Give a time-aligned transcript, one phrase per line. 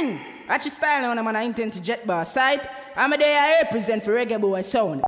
[0.00, 2.66] Watch your style on, I'm an intense jet bar site.
[2.96, 5.04] I'm a day I represent for reggae boy sound.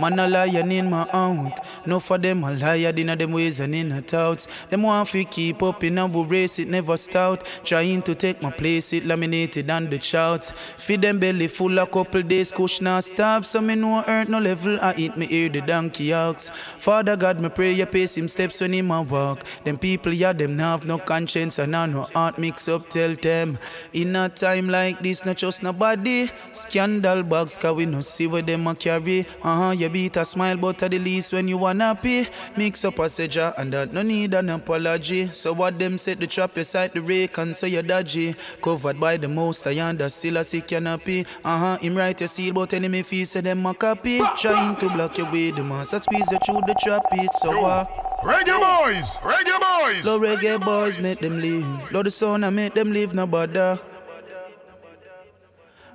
[0.00, 1.58] Man a lion in my out.
[1.86, 4.46] No for them a liar, dinner them ways and in a touts.
[4.66, 7.44] Them want fi keep up in a race, it never stout.
[7.64, 10.52] Trying to take my place, it laminated on the charts.
[10.52, 13.44] Feed them belly full a couple days, kush now starve.
[13.44, 16.48] So me no earn no level, I eat me ear the donkey ox.
[16.50, 19.44] Father God, me pray you pace him steps when him a walk.
[19.64, 23.14] Them people, yeah, them now have no conscience and I no heart mix up, tell
[23.14, 23.58] them.
[23.92, 26.28] In a time like this, not just nobody.
[26.52, 29.26] Scandal bugs, cause we no see what them a carry.
[29.42, 33.08] Uh-huh, yeah, beat a smile, but at the least when you unhappy, mix up a
[33.08, 35.28] seja and that no need an apology.
[35.28, 38.34] So what them set the trap beside the rake and so you're dodgy.
[38.62, 41.26] Covered by the most I under still a sick canopy.
[41.44, 44.20] Uh huh, him right your seal, but enemy fee say them a copy.
[44.36, 47.30] Trying to block your way, the master squeeze you through the trap it.
[47.34, 47.84] So uh,
[48.22, 50.04] Reggae boys, reggae boys.
[50.04, 51.66] Low reggae boys make them leave.
[51.92, 53.78] Low the sun I make them leave no bother.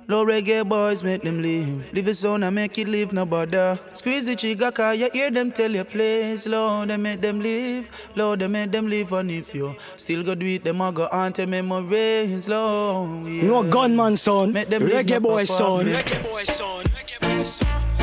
[0.06, 1.90] Low reggae boys make them leave.
[1.94, 3.78] Leave the sound and make it leave no bother.
[3.94, 6.46] Squeeze the trigger car, you hear them tell you place.
[6.46, 7.88] Lord, they make them leave.
[8.14, 9.10] Lord, they make them leave.
[9.12, 12.48] And if you still go do it, them a go haunt memories.
[12.48, 13.44] Lord, yeah.
[13.44, 14.52] No gunman son.
[14.52, 15.58] Make them leave, Reggae no boy papa.
[15.58, 15.86] son.
[15.86, 16.84] Make- Reggae boy son.
[16.84, 17.93] Reggae boy son.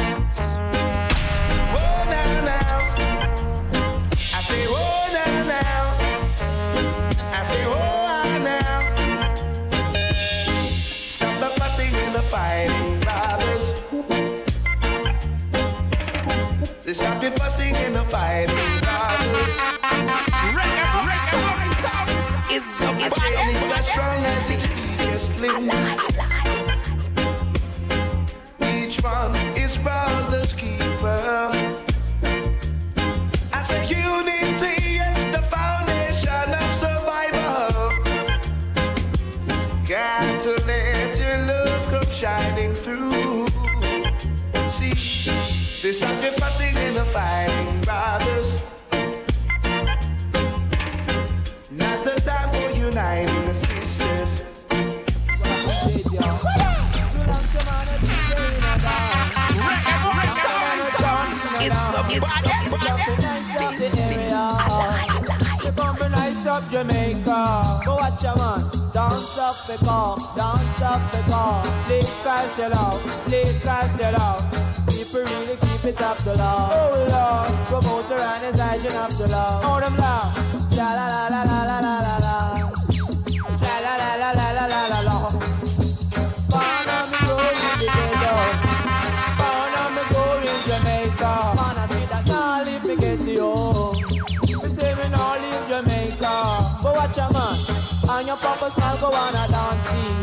[18.12, 19.09] fight it out.
[22.52, 24.50] It's the it's only the strongest,
[25.00, 25.72] yes, please.
[28.84, 31.72] Each one is brother's keeper.
[42.22, 43.48] shining through.
[44.70, 47.71] See, see stop the fussing and the fighting.
[66.72, 68.61] Jamaica, go watch your man.
[68.94, 71.63] Dance up the car, dance up the car.
[71.89, 74.41] Live Christ your love, live Christ your love.
[74.88, 76.72] People really keep it up to love.
[76.73, 79.63] Oh Lord, promoter and his agent up to love.
[79.66, 80.31] Oh them love,
[80.78, 82.38] la la la la la la la la.
[83.61, 85.10] La la la la la la la la.
[98.78, 100.18] And your papa go on a dancing.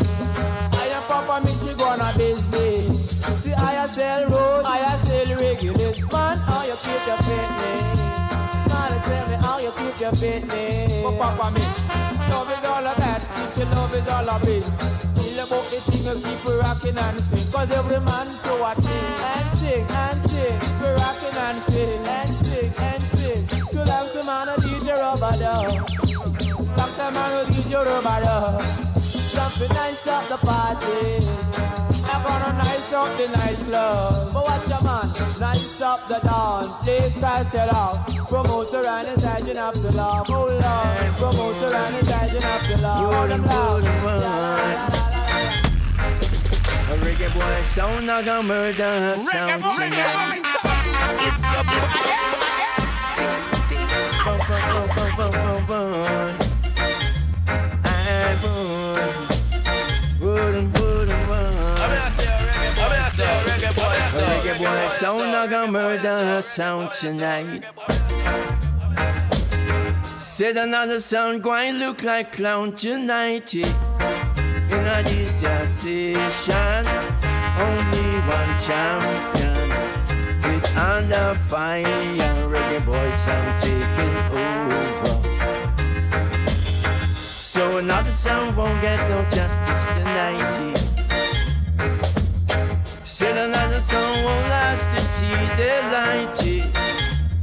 [0.79, 3.43] And your papa make you go on a business.
[3.43, 6.11] See, I a sell road, I a sell regulate.
[6.11, 7.83] Man, how you keep your fitness?
[8.69, 11.03] Man, tell me how you keep your fitness.
[11.03, 11.61] But papa me,
[12.29, 14.99] love is all about, teach you love is all about.
[15.39, 17.51] About the thing you keep rocking and sing.
[17.53, 19.23] Cause every man to a thing.
[19.23, 20.59] And sing, and sing.
[20.81, 22.05] We rocking and sing.
[22.05, 23.47] And sing, and sing.
[23.69, 25.98] To love to man a DJ rubber
[26.99, 27.13] dub.
[27.13, 28.61] Doctor man a DJ rubber dub.
[29.31, 31.25] Jumping nice up the party.
[32.05, 34.33] I'm gonna nice up the nightclub.
[34.33, 35.07] But watch a man,
[35.39, 36.67] nice up the dance.
[36.83, 38.07] Play Christ it out.
[38.27, 40.29] Promoter and his agent up the love.
[40.29, 43.01] Oh Lord, promoter and his agent up the love.
[43.01, 43.83] You Oh, them love.
[46.89, 50.41] A reggae boy sound not gonna murder sound tonight.
[51.27, 51.63] It's the
[54.25, 54.61] Bum, bum,
[54.95, 56.38] bum, bum, bum, bum.
[64.49, 67.63] Reggae boy sound not gonna murder sound tonight.
[70.03, 73.53] Said another sound going look like clown tonight.
[73.53, 73.67] Yeah.
[74.71, 76.85] In a session,
[77.59, 79.69] only one champion.
[80.55, 81.85] It under fire,
[82.49, 85.21] reggae boy sound taking over.
[87.39, 90.39] So another sound won't get no justice tonight.
[90.39, 90.98] yeah.
[93.39, 96.41] Another song won't last to see the light.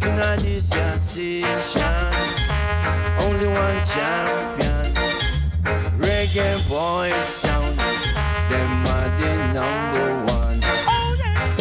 [0.04, 1.80] Una this sensation,
[3.20, 4.92] only one champion.
[5.98, 7.78] Reggae boy sound,
[8.50, 10.60] them are the number one.
[10.62, 11.60] Oh yes.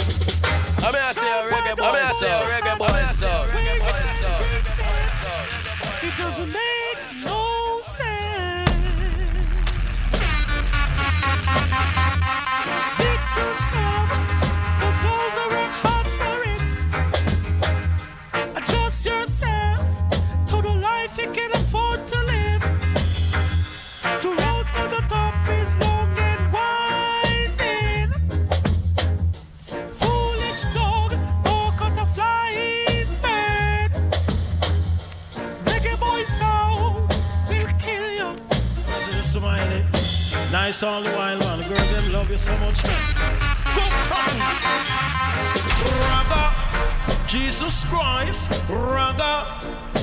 [0.84, 2.44] I'm here to say reggae boy sound.
[2.44, 3.65] I'm here to say reggae boy.
[40.66, 41.60] Nice all the while, man.
[41.60, 42.98] The girls them love you so much, man.
[43.76, 43.86] Go.
[46.10, 46.56] Raga,
[47.28, 49.62] Jesus Christ, Raga,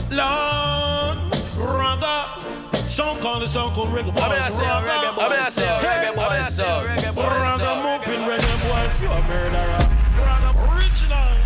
[0.09, 1.19] Lord,
[1.59, 2.89] Raga.
[2.89, 4.23] Song called the song called Reggae Boys.
[4.23, 7.13] I mean, I say reggae boy, I mean, I say reggae boy, Hey, so, reggae
[7.13, 9.83] boy, Raga moving reggae boys, you a murderer.
[10.17, 11.39] Raga original,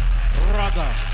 [0.52, 1.05] Raga.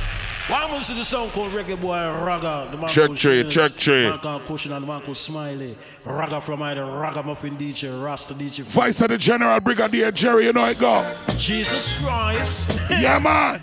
[0.52, 2.68] Why the song called Reggae Boy Raga?
[2.70, 4.02] The man Check tree, check tree.
[4.02, 5.78] The man called Cushion and the man called Smiley.
[6.04, 8.60] Raga from either Ragamuffin DJ, Rasta DJ.
[8.64, 11.10] Vice of the General Brigadier Jerry, you know it go.
[11.38, 12.78] Jesus Christ.
[12.90, 13.62] Yeah, man.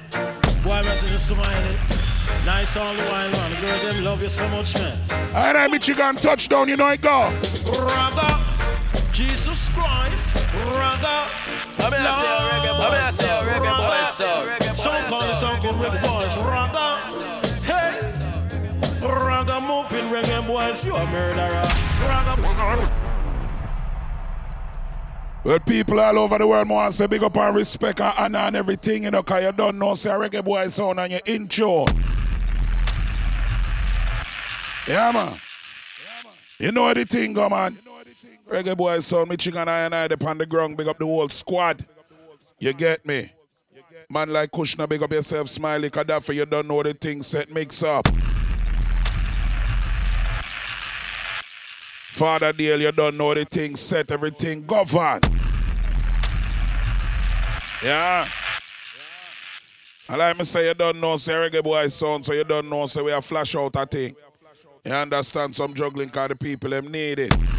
[0.63, 1.77] Boy, man, to the Smiley.
[2.44, 3.51] Nice all the while, man.
[3.51, 4.97] The girl them love you so much, man.
[5.36, 7.30] And I Michigan touchdown, you know it go.
[7.68, 8.38] Raga.
[9.19, 10.33] Jesus Christ.
[10.33, 11.27] Raga.
[11.75, 14.07] I mean, I say a reggae boy, I mean, I say a reggae boy, Raga.
[14.07, 16.36] so, reggae boy, Song called the so, song Reggae Boys.
[16.38, 16.88] Raga.
[17.68, 17.92] Hey.
[19.06, 20.86] Raga moving reggae boys.
[20.86, 21.68] You a murderer.
[22.00, 22.39] Raga.
[25.44, 28.39] Well, people all over the world want to say big up and respect and honor
[28.39, 31.19] and everything, you know, because you don't know, say a reggae boy sound on your
[31.25, 31.88] intro.
[34.88, 35.38] Yeah, man.
[36.57, 37.77] You know the thing, go, man.
[38.50, 41.86] Reggae boy sound, Michigan I and I upon the ground, big up the whole squad.
[42.60, 43.31] You get me?
[44.10, 47.84] Man like Kushner, big up yourself, Smiley, Gaddafi, you don't know the thing, set mix
[47.84, 48.07] up.
[52.18, 55.22] Father Dale, you don't know the thing, set everything, govern.
[57.84, 58.28] Yeah.
[60.10, 62.88] And like me say, you don't know, say reggae boy sound, so you don't know,
[62.88, 64.16] so we are flash out a thing.
[64.84, 67.58] You understand some juggling cause the people them need it.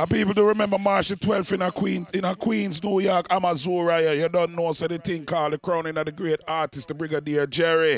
[0.00, 3.28] And people do remember March the 12th in a Queens, in a Queens, New York,
[3.28, 4.00] Amazura.
[4.00, 4.14] here.
[4.14, 7.46] You don't know, so the thing called the crowning of the great artist, the Brigadier
[7.46, 7.96] Jerry.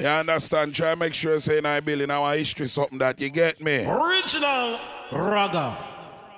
[0.00, 0.74] You understand?
[0.74, 3.84] Try make sure saying I build in our history something that you get me.
[3.84, 4.80] Original
[5.12, 5.76] Raga.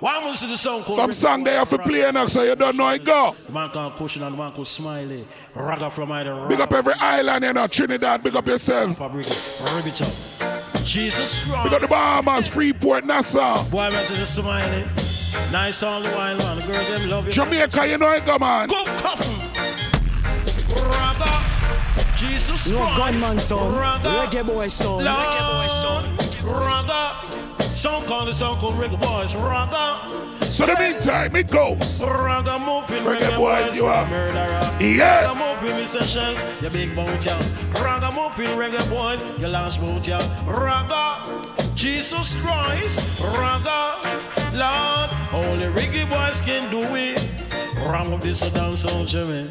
[0.00, 2.56] Why was the song called Some Reggae song they have to play now, so you
[2.56, 3.36] don't know it go.
[3.46, 5.24] The man called Cushion and the man called Smiley.
[5.54, 8.98] Raga from either Big up every island, you know, Trinidad, big up yourself.
[8.98, 9.28] Fabric.
[9.28, 10.61] It up.
[10.84, 11.64] Jesus Christ.
[11.64, 13.64] Big up the Bahamas, Freeport, Nassau.
[13.70, 14.82] Boy, man, to the Smiley.
[14.82, 15.48] Eh?
[15.50, 16.58] Nice all the while, man.
[16.58, 17.32] The girls them love you.
[17.32, 18.68] Jamaica, you know it go, man.
[18.68, 19.38] Go coffin.
[20.74, 22.16] Raga.
[22.16, 22.96] Jesus No Christ.
[22.98, 24.08] gunman son, Raga.
[24.08, 25.06] reggae boy son, Lord.
[25.06, 26.52] reggae boy son.
[26.52, 27.12] Raga.
[27.72, 29.34] Song called the song called Reggae Boys.
[29.34, 30.44] Raga.
[30.44, 32.00] So the meantime, it goes.
[32.02, 34.70] Raga moving Reggae reggae, boys, boys, you are- murderer.
[34.80, 35.22] Yeah.
[35.22, 36.02] Raga moving Mr.
[36.06, 37.36] Shells, you big boat ya.
[37.82, 40.20] Raga moving reggae boys, you launch boat ya.
[40.46, 41.22] Raga,
[41.74, 43.94] Jesus Christ, Raga,
[44.52, 47.24] Lord, only reggae boys can do it.
[47.88, 49.50] Ram up this down sound, Jimmy.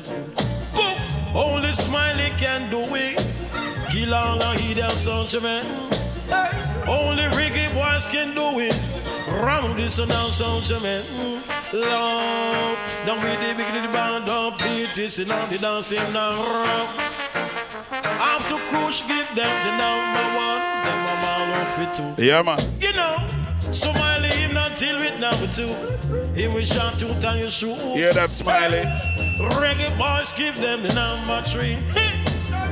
[0.73, 0.99] Poof,
[1.35, 3.19] only Smiley can do it.
[3.89, 5.59] Kill all the hidden sound, Jimmy.
[6.29, 6.51] Hey,
[6.87, 8.75] only reggae boys can do it.
[9.43, 11.01] Ram this down sound, Jimmy.
[11.73, 16.13] Lord, don't be the big the band up, beat this and on the dance team
[16.13, 16.35] now.
[16.37, 16.89] Rock.
[18.03, 22.23] After Crush give them the number one, them a ball out for two.
[22.23, 22.59] Yeah, man.
[22.79, 23.25] You know,
[23.71, 25.73] Somali him not deal with number two.
[26.35, 27.79] He will shot two time your shoes.
[27.81, 28.81] Hear that, Smiley?
[29.39, 31.77] Reggae boys give them the number three.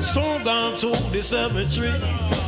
[0.02, 1.94] Soon gone to the cemetery.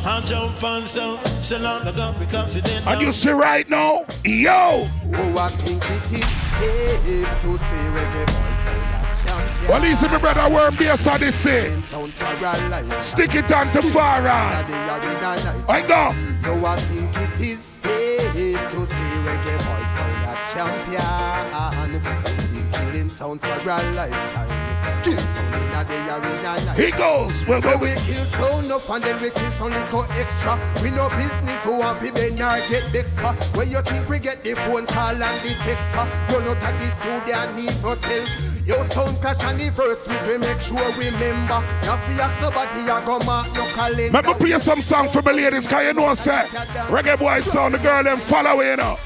[0.04, 2.88] And jump and sell, sell out the gun because it didn't.
[2.88, 4.88] And you see right now, yo.
[5.14, 6.26] Oh, I think it is
[6.58, 9.68] safe to say reggae boys are the champion.
[9.68, 11.70] Well, listen, my brother, worm bass on this say.
[11.82, 13.00] Sounds for.
[13.00, 14.66] Stick it on to Farah.
[14.66, 15.64] They are in a night.
[15.68, 16.12] I go.
[16.48, 22.00] Yo, I think it is safe to say reggae boys are the champion.
[22.26, 24.71] It's been killing sounds for a lifetime.
[25.02, 26.76] Kill sound in a day or in a night.
[26.76, 27.46] He goes.
[27.46, 30.58] Well, So well, we kill so enough and then we kill some little extra.
[30.82, 33.32] We no business who have to bend or get extra.
[33.56, 36.90] When you think we get the phone call and the text, run out of the
[36.98, 38.26] studio and need to tell.
[38.64, 41.58] Your sound clash and the verse we make sure we remember.
[41.82, 44.10] Now fi ask nobody a go mark no calendar.
[44.12, 46.46] Let me play some song for my ladies, cause you know, say,
[46.88, 48.98] reggae boy sound, the girl them follow you know.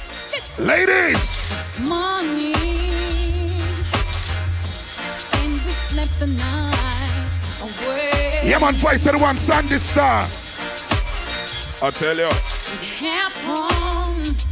[0.58, 2.52] Ladies, It's morning,
[5.98, 8.40] and slept the night away.
[8.44, 10.28] yeah man, voice of the one Sandy Star.
[11.82, 14.44] I tell you, It happened.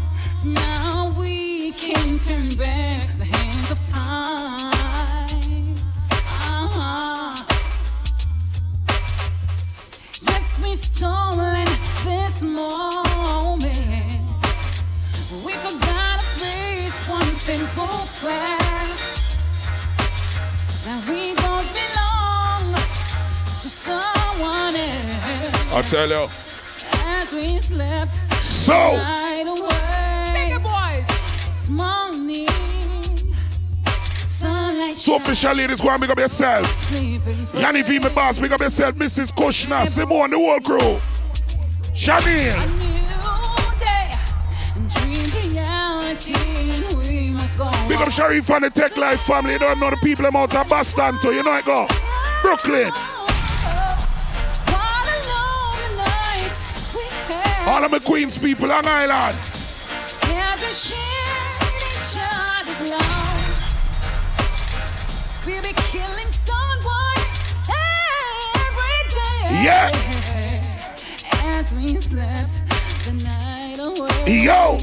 [0.44, 5.74] Now we can turn back the hands of time.
[6.10, 7.46] Ah.
[10.22, 11.66] Yes, we stolen
[12.04, 13.66] this moment.
[15.44, 18.63] We forgot to face one simple fact
[25.76, 26.26] I tell you.
[26.92, 28.72] As we slept So.
[28.72, 30.46] the night away.
[30.46, 31.06] Bigger boys.
[31.08, 32.48] This morning,
[34.06, 36.64] sunlight So official ladies, go and pick up yourself.
[37.54, 38.94] Yanni V, my boss, pick up yourself.
[38.94, 39.32] Mrs.
[39.34, 41.00] Kushner, Simone, the whole crew.
[41.92, 42.54] Janine.
[43.80, 44.14] day.
[44.76, 46.73] And dreams reality.
[47.94, 49.52] Big up Sharif and the Tech Life family.
[49.52, 51.14] You don't know the people them out of Boston.
[51.22, 51.86] You know it go.
[52.42, 52.90] Brooklyn.
[54.66, 56.56] What a lonely night
[56.92, 57.68] we had.
[57.68, 59.38] All of my Queens people on Island.
[60.24, 63.62] As we shared each other's love,
[65.46, 67.22] we'll be killing someone
[68.58, 69.62] every day.
[69.62, 69.92] Yeah.
[71.44, 72.60] As we slept
[73.04, 74.42] the night away.
[74.42, 74.78] Yo.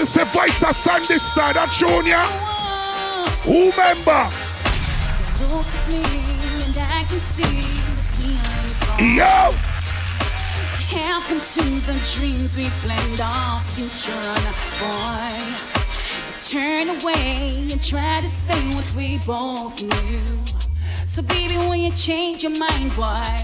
[0.00, 0.26] No, Mr.
[0.26, 2.16] Fights a Sunday star, that junior.
[3.44, 4.28] Who member?
[5.88, 6.02] Me
[9.16, 9.52] Yo.
[10.88, 14.42] Happen to the dreams we planned our future on,
[14.80, 15.40] boy.
[16.38, 20.24] Turn away and try to say what we both knew.
[21.06, 23.36] So baby, when you change your mind, boy,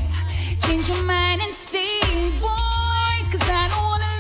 [0.61, 3.07] change your mind and stay, boy.
[3.31, 4.16] Cause I don't wanna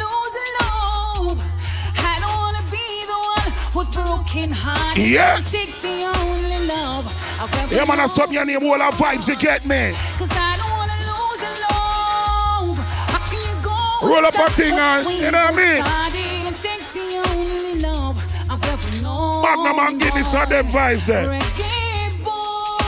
[3.96, 5.06] broken hearted.
[5.06, 5.40] Yeah.
[5.40, 7.04] Take the only love
[7.40, 7.96] I've ever Yeah, man, known.
[7.98, 9.92] that's something your name, all our vibes, you get me.
[10.20, 12.76] Cause I don't wanna lose the love.
[13.12, 14.08] How can you go?
[14.08, 15.82] Roll up a thing what uh, you know what I mean?
[15.82, 18.16] started and take the only love
[18.50, 19.42] I've ever known.
[19.42, 21.26] Magnum and Guinness are them vibes there.
[21.28, 22.78] Reggae boy.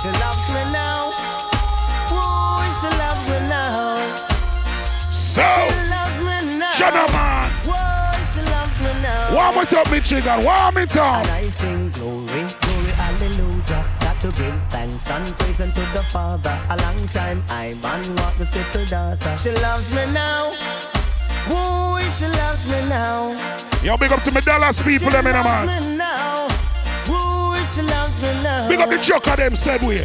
[0.00, 1.12] She loves me now.
[2.16, 3.94] Ooh, she loves me now.
[5.12, 6.72] So, She loves me now.
[6.72, 7.41] shut up, man.
[9.32, 10.44] Warm it up, me chicken.
[10.44, 11.24] Warm it up.
[11.24, 13.86] And I sing glory, glory, hallelujah.
[14.00, 16.60] Got to give thanks and praise unto the Father.
[16.68, 19.36] A long time I man want this little daughter.
[19.38, 20.52] She loves me now.
[21.48, 23.32] Ooh, she loves me now.
[23.82, 25.66] Yo, big up to my Dallas people, them in a man.
[25.66, 26.46] loves me now.
[27.08, 28.68] Ooh, she loves me now.
[28.68, 30.04] Big up the joker, them said we.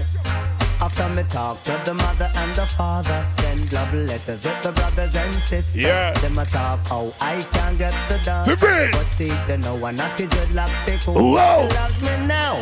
[0.79, 5.15] After me talk to the mother and the father, send love letters with the brothers
[5.15, 5.83] and sisters.
[5.83, 6.13] Yeah.
[6.13, 8.67] Them a talk how I can't get the For daughter.
[8.83, 8.91] real.
[8.91, 11.33] But see, they know I'm not the dreadlocks they cool.
[11.33, 11.67] Whoa.
[11.67, 12.55] She loves me now.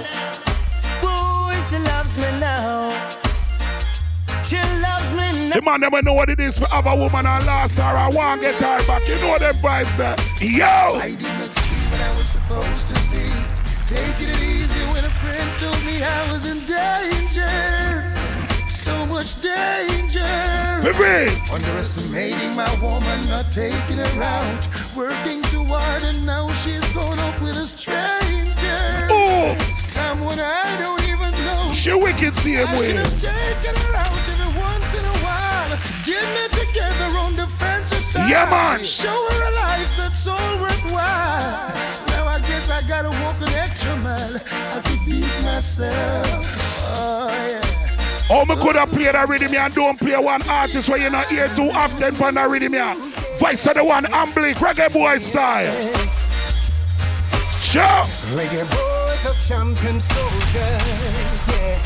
[1.04, 2.90] Ooh, she loves me now.
[4.44, 5.56] She loves me now.
[5.56, 7.84] The man never know what it is for have a woman and lost her.
[7.84, 9.06] I want get her back.
[9.10, 10.16] You know them vibes there.
[10.40, 10.66] Yo.
[10.66, 13.32] I did not see what I was supposed to see.
[13.90, 17.85] Taking it easy when a friend told me I was in danger.
[19.16, 20.20] Much danger.
[20.84, 21.32] Real.
[21.50, 24.68] Underestimating my woman, not taking her out.
[24.94, 29.08] Working too hard and now she's going off with a stranger.
[29.10, 29.56] Oh.
[29.78, 31.74] Someone I don't even know.
[31.74, 32.88] She wicked same I way.
[32.88, 35.80] should have taken her out every once in a while.
[36.04, 38.30] Dinner together on the style.
[38.30, 38.84] Yeah, man.
[38.84, 41.72] Show her a life that's all worthwhile.
[42.12, 44.36] Now I guess I gotta walk an extra mile.
[44.36, 46.28] I could beat myself.
[46.98, 47.75] Oh, yeah.
[48.28, 51.28] Oh, me could have played a rhythm and don't play one artist where you're not
[51.28, 52.96] here too often for the rhythm here.
[53.38, 55.72] Vice of the one, Amblick, reggae boy style.
[57.62, 58.04] Sure.
[58.34, 61.80] Reggae boys are champion soldiers, yeah.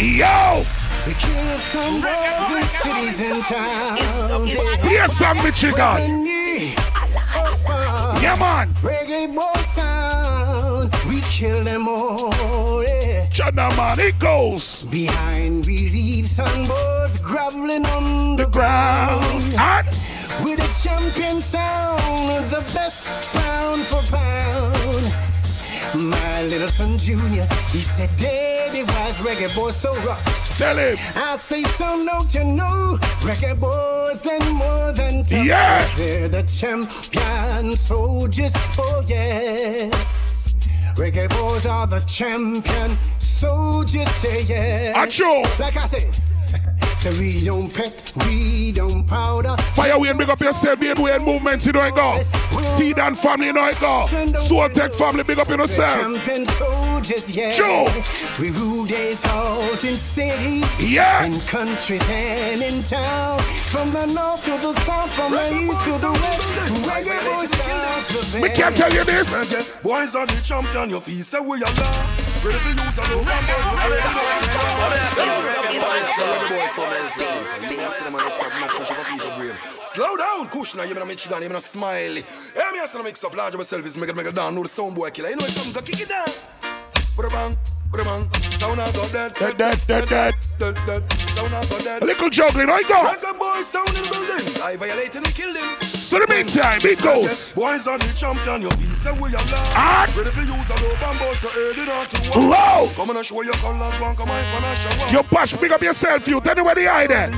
[0.00, 0.64] Yo.
[1.06, 4.52] We kill some boys in cities and towns.
[4.82, 6.26] Here's some Michigan.
[8.20, 8.68] Yeah, man.
[8.82, 10.92] Reggae boy sound.
[11.08, 12.91] We kill them all, yeah.
[13.32, 14.82] Chana, man, it goes.
[14.82, 19.42] Behind we leave some boys groveling on the ground.
[19.56, 19.86] And
[20.44, 25.16] with a champion sound, the best pound for pound.
[26.10, 30.58] My little son Junior, he said, Daddy, why's reggae boy so rough?
[30.58, 30.96] Tell him.
[31.16, 32.98] I say, son, don't you know?
[33.20, 35.46] Reggae boys been more than tough.
[35.46, 35.88] Yeah.
[35.96, 39.90] They're the champion soldiers, oh yeah.
[40.96, 42.98] Reggae boys are the champion
[43.42, 45.04] soldiers, say yeah.
[45.04, 45.42] Acho.
[45.58, 46.14] Like I said,
[47.00, 49.56] so we don't pet, we don't powder.
[49.74, 52.20] Fire way and big up yourself, be way and movement, you know it go.
[52.76, 54.06] T Dan family, you know it go.
[54.38, 56.91] Soul Tech family, big up yourself.
[57.02, 57.52] Champion soldiers, yeah.
[57.52, 58.02] Joe.
[58.40, 60.62] We rule days halls in city.
[60.78, 61.24] Yeah.
[61.24, 63.40] In countries and in town.
[63.70, 66.42] From the north to the south, from the east to the west.
[66.86, 69.32] Reggae boys sounds the We can't tell you this.
[69.32, 72.44] Reggae boys are the champion, your feet say we are love.
[72.44, 75.70] Ready for use a low bamboo, so I'm early here, not I'm here, to I'm
[75.70, 76.78] here, walk.
[76.78, 79.26] I'm here, You want to see them on the stop, not push up a piece
[79.28, 79.56] of brain.
[79.82, 82.22] Slow down, Kushna, you mean Michigan, you mean smiley.
[82.22, 84.34] Hey, me ask you to mix up large of myself, is make it make it
[84.34, 85.30] down, know the sound boy killer.
[85.30, 86.81] You know it's something to kick it down.
[87.22, 87.56] Put a bang,
[87.92, 90.34] put a bang, sound go dead, Dead, dead, dead, dead.
[90.58, 92.02] dead, dead, sound go dead.
[92.02, 92.98] A little juggling, I go.
[92.98, 94.58] Reggae boy sound in the building.
[94.60, 95.78] I violated and him.
[95.86, 97.52] So the meantime, it goes.
[97.52, 99.70] Boys are the champion, your feet say we are love.
[99.70, 100.10] Ah.
[100.18, 102.96] Ready for use a low bamboo, so early not to.
[102.96, 105.12] Come and show your colors, one come on, come and show up.
[105.12, 106.40] You push, pick up yourself, you.
[106.40, 107.30] Tell me where the eye there.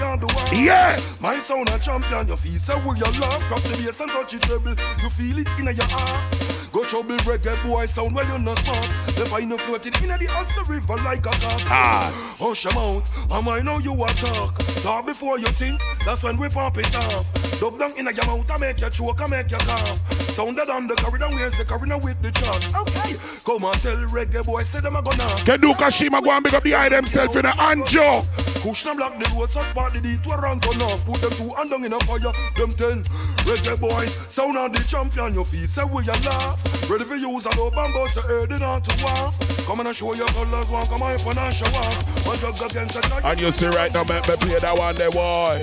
[0.57, 0.97] Yeah.
[1.21, 3.45] My sound a champion, your feet say we are love.
[3.53, 4.71] Cross the bass and touch it treble,
[5.05, 6.44] you feel it in your heart.
[6.75, 8.83] Go trouble reggae boy sound well you're not smart.
[9.14, 11.62] The find you floating in the Hudson River like a cock.
[11.71, 12.11] Ah.
[12.35, 14.59] Hush your mouth, and I know you are talk.
[14.83, 17.31] Talk before you think, that's when we pump it off.
[17.62, 20.02] Dub down in your mouth, I make you choke, I make you cough.
[20.35, 22.66] Sounded on the corridor, where's the corridor with the chat?
[22.75, 23.14] Okay,
[23.47, 25.31] come on, tell reggae boy, say them a gonna.
[25.47, 28.26] Can do Kashima go and pick up the eye themself in a Anjo.
[28.66, 31.07] Kushna block the road, so spot the detour and turn off.
[31.07, 33.07] Put them two and down in a fire, them ten.
[33.45, 36.57] Reggae boys, sound on the champion, your feet say we a laugh.
[36.89, 39.37] Ready for use a low bamboo, so early on to waff.
[39.67, 42.27] Come on and show your colors, one come on and show off.
[42.27, 45.11] One jug against a And you see right now, make me play that one there,
[45.11, 45.61] boy.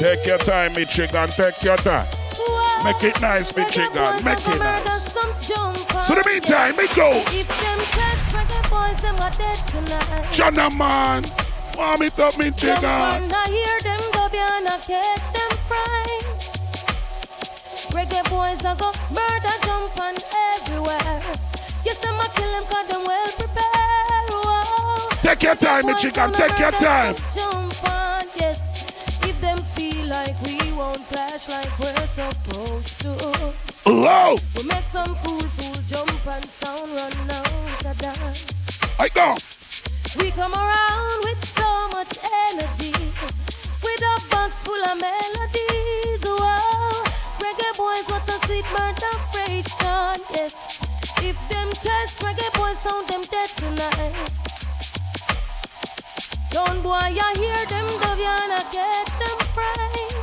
[0.00, 2.08] Take your time, me chicken, take your time.
[2.84, 5.12] Make it nice, me chicken, make it nice.
[6.08, 7.20] So the meantime, me go.
[7.36, 10.32] If them test reggae boys, them are dead tonight.
[10.32, 11.24] Jana man,
[11.76, 14.17] warm it up, me Jump chicken.
[14.38, 16.28] And I hear them go beyond, I catch them frying.
[17.94, 20.14] Reggae boys I go murder, jump on
[20.54, 21.22] everywhere.
[21.84, 24.28] Yes, them a kill them cause them well prepared.
[24.30, 25.08] Whoa.
[25.22, 27.14] Take your time, me Boys chicken, take your time.
[27.34, 28.58] Jump on, yes.
[29.24, 33.12] If them feel like we won't clash like we're supposed to.
[33.90, 34.36] Low.
[34.56, 38.98] We make some fool fool jump and sound run out of dance.
[38.98, 39.36] I go.
[40.18, 42.18] We come around with so much
[42.50, 42.92] energy,
[43.88, 46.22] with a box full of melodies.
[46.24, 47.02] Whoa,
[47.42, 50.16] reggae boys, what a sweet vibration.
[50.36, 50.54] Yes,
[51.22, 54.28] if them test reggae boys sound them dead tonight.
[56.52, 60.14] Sound boy, I hear them dove and I catch them fried.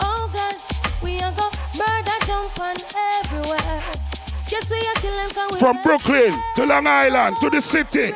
[0.00, 0.64] Oh gosh,
[1.02, 1.46] we are go
[1.78, 2.76] murder jump on
[3.18, 4.07] everywhere.
[4.50, 8.12] Yes, we are killing for we From Brooklyn to Long Island to the city,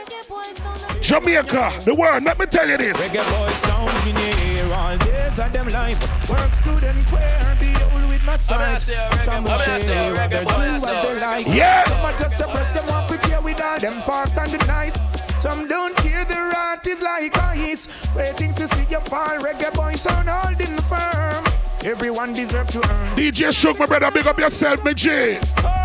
[1.02, 2.24] Jamaica, the world.
[2.24, 2.96] Let me tell you this.
[2.96, 6.30] Reggae boys sound in all days of them life.
[6.30, 8.80] Works good and queer, be old with my side.
[8.80, 11.46] Some will say what they do what they like.
[11.48, 11.84] Yeah.
[11.84, 14.96] Some are just suppress them off with here with all them fork and the knife.
[15.38, 17.88] Some don't hear the rat is like ice.
[18.16, 19.28] Waiting to see you fall.
[19.28, 21.44] Reggae boys sound holding firm.
[21.84, 23.16] Everyone deserve to earn.
[23.16, 25.10] DJ Shook, my brother, big up yourself, me G.
[25.10, 25.81] Hold him firm.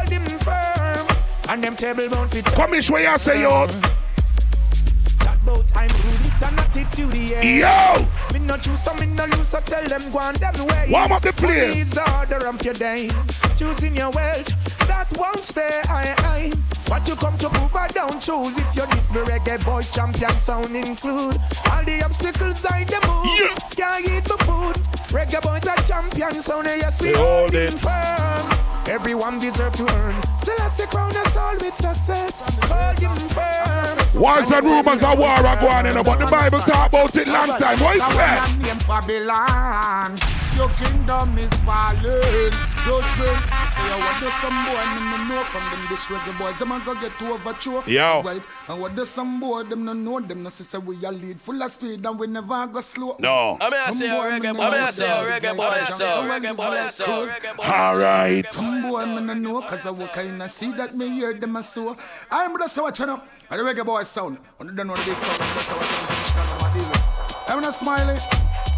[1.50, 2.46] And them table won't fit.
[2.46, 3.68] Come in, where you say, yo.
[3.68, 7.96] That boat I'm rude with an attitude, yeah.
[7.96, 8.06] Yo!
[8.34, 10.88] Me not choose, so me no lose, so tell them go on them way.
[10.90, 11.76] Warm up the place.
[11.78, 13.10] Is the order of your day.
[13.58, 14.48] Choosing your wealth,
[14.88, 15.82] that won't stay.
[15.90, 16.52] I, I.
[16.90, 18.58] What you come to prove, I don't choose.
[18.58, 21.36] If you're this reggae boys champion sound include
[21.72, 23.26] all the obstacles I the move.
[23.40, 23.56] Yeah.
[23.76, 24.77] Can't eat my food.
[25.12, 27.74] Reggae boys are champion sound, and yes we They hold holding it.
[27.74, 28.50] firm.
[28.90, 30.16] Everyone deserve to earn.
[30.44, 32.42] Celeste crown us all with success.
[32.70, 34.22] Holding firm.
[34.22, 37.48] Wars and rumors of war are going on, but the Bible talk about it long
[37.58, 37.80] time.
[37.80, 38.56] What is that?
[38.60, 40.37] name Babylon.
[40.58, 42.52] Your kingdom is falling.
[42.82, 43.40] Judgment.
[43.78, 46.58] Say I want to some boy, me no know from them this reggae boys.
[46.58, 47.84] Them a go get to overthrow.
[47.86, 48.24] Yo.
[48.24, 48.42] Right.
[48.68, 51.62] And what does some boy, them no know them no say we a lead full
[51.62, 53.16] of speed and we never go slow.
[53.20, 53.58] No.
[53.62, 54.92] I mean, I Some say a boy, me reggae no boy, I mean, I know
[54.92, 55.42] say a them.
[55.42, 55.84] reggae boy, Right.
[55.88, 57.30] so Some reggae boy, boy, like so cruise.
[57.30, 57.64] reggae boy.
[57.66, 58.46] All right.
[58.52, 61.56] Some boy me no know cause I work kind of see that me hear them
[61.56, 61.96] a so.
[62.32, 63.28] I'm just watching up.
[63.52, 64.40] And the reggae boy sound.
[64.58, 66.74] When you don't know the big sound, I'm just watching this and this kind of
[66.74, 67.50] deal with.
[67.50, 68.20] I'm not smiling.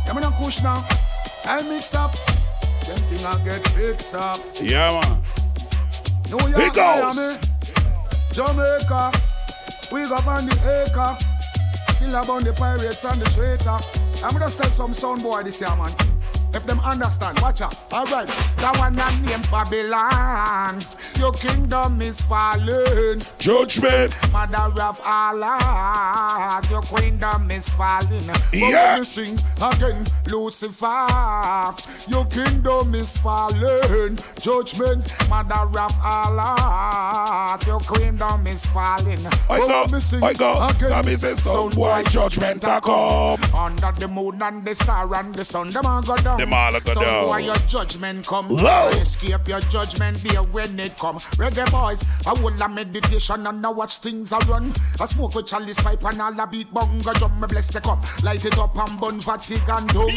[0.09, 0.83] I'm not push now.
[1.45, 2.11] I mix up.
[2.85, 4.37] Them thing I get fixed up.
[4.61, 5.21] Yeah, man.
[6.29, 7.15] New York, It goes.
[7.15, 7.37] Miami,
[8.31, 9.11] Jamaica.
[9.91, 11.17] We go on the acre.
[11.95, 13.77] Still about the pirates and the traitor.
[14.23, 15.91] I'm gonna tell some sound boy this year, man.
[16.51, 17.79] If them understand, watch out.
[17.93, 20.79] Alright, that one that name Babylon.
[21.19, 23.21] Your kingdom is falling.
[23.37, 24.15] Judgment.
[24.31, 28.25] Mother of Allah, your kingdom is falling.
[28.27, 28.89] But Yeah.
[28.93, 31.07] when you sing again, Lucifer,
[32.07, 34.17] your kingdom is falling.
[34.39, 39.25] Judgment, Mother of Allah, your kingdom is falling.
[39.27, 39.83] I But go,
[40.25, 40.67] I go.
[40.69, 43.37] again, That means it's some boy judgment a come.
[43.53, 46.38] Under the moon and the star and the sun, them a go down.
[46.39, 47.43] Them all a go Some down.
[47.43, 48.47] your judgment come.
[48.49, 48.87] Whoa.
[48.89, 51.17] Escape your judgment there when it come.
[51.35, 54.73] Reggae boys, I will a meditation and I watch things I run.
[55.01, 57.41] I smoke with Charlie's pipe and all a beat bongo drum.
[57.41, 60.09] Me bless the cup, light it up and burn fatigue and doom.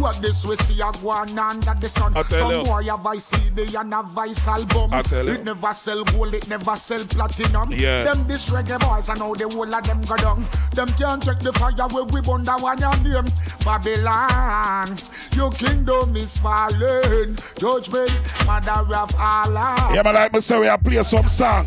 [0.00, 2.14] What this we see a go on under the sun.
[2.24, 2.64] Some you.
[2.64, 4.92] boy have I CD and a vice album.
[4.92, 5.32] I you.
[5.32, 7.72] It never sell gold, it never sell platinum.
[7.72, 8.04] Yeah.
[8.04, 10.46] Them this reggae boys and how the whole of them go down.
[10.74, 13.24] Them can't take the fire where we burn the one your name.
[13.64, 14.96] Babylon,
[15.34, 17.36] your kingdom is fallen.
[17.56, 18.10] Judgment,
[18.46, 19.90] mother of Allah.
[19.94, 21.64] Yeah, man, like me say, we a play some song.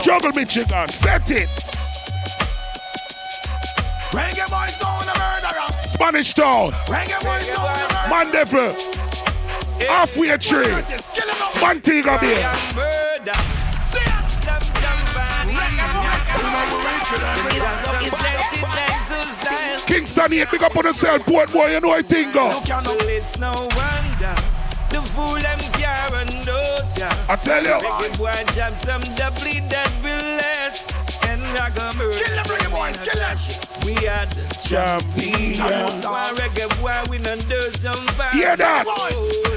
[0.00, 1.48] Juggle Michigan, set it.
[4.10, 5.68] Reggae boys down the murderer.
[5.84, 8.74] Spanish Town, Reggae boys down the Mandeville,
[9.88, 10.72] Halfway Tree,
[11.60, 13.04] Montego Bay.
[19.86, 22.50] Kingston here, big up on yourself, boy, boy, you know I think go.
[22.50, 24.34] It's no wonder
[24.94, 26.06] the fool them care
[26.46, 26.60] no
[26.94, 27.26] time.
[27.28, 27.78] I tell you.
[27.82, 30.94] Reggae boy jam some doubly that will less.
[31.26, 32.14] And I go murder.
[32.14, 33.73] Kill them reggae boys, kill them.
[33.84, 35.60] We are the champions.
[35.60, 38.32] Why reggae boy we done do some fire.
[38.32, 38.88] Hear that?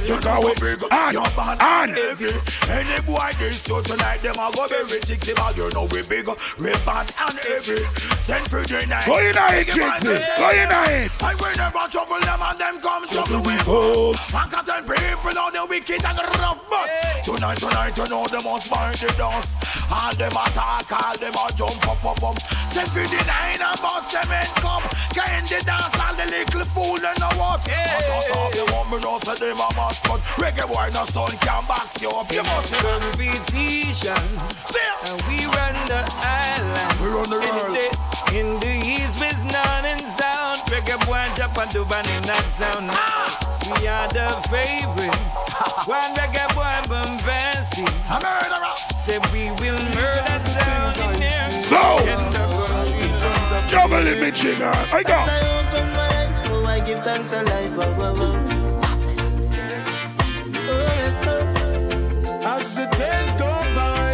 [0.03, 1.89] You know we big On, your band on.
[1.95, 2.35] heavy.
[2.67, 5.55] Any boy this so tonight them a go very sexy ball.
[5.55, 6.27] You know we big,
[6.59, 7.79] red band and heavy.
[8.19, 9.07] Send for the night.
[9.07, 10.19] Go in it, Jitsi.
[10.35, 11.11] Go in it.
[11.23, 14.11] I will never trouble them and them come trouble with us.
[14.11, 14.33] us.
[14.35, 16.87] One can tell people all the wicked and rough, but
[17.23, 19.55] tonight, tonight, you know they must find the dance.
[19.87, 22.39] All them attack, all them a jump up, up, up.
[22.75, 24.83] Send for the nine and bust them head come.
[25.13, 27.61] Get in the dance, all the little fool and know what.
[27.69, 31.03] I just off the one, me know say them a mask, but reggae boy no
[31.05, 32.31] son can box you up.
[32.31, 34.23] You must be competition.
[35.07, 36.91] And we run the island.
[37.01, 37.77] We run the world.
[38.33, 40.61] In the, in east with none and sound.
[40.71, 42.89] Reggae boy jump and do in that sound.
[42.89, 43.57] Ah!
[43.67, 45.15] We are the favorite.
[45.87, 46.46] One reggae
[54.07, 54.61] of Juggle in Michigan.
[54.63, 55.13] I go.
[55.13, 58.51] As I open my eyes, oh, I give thanks to life above us.
[60.69, 60.93] Oh.
[62.43, 64.11] As the days go by,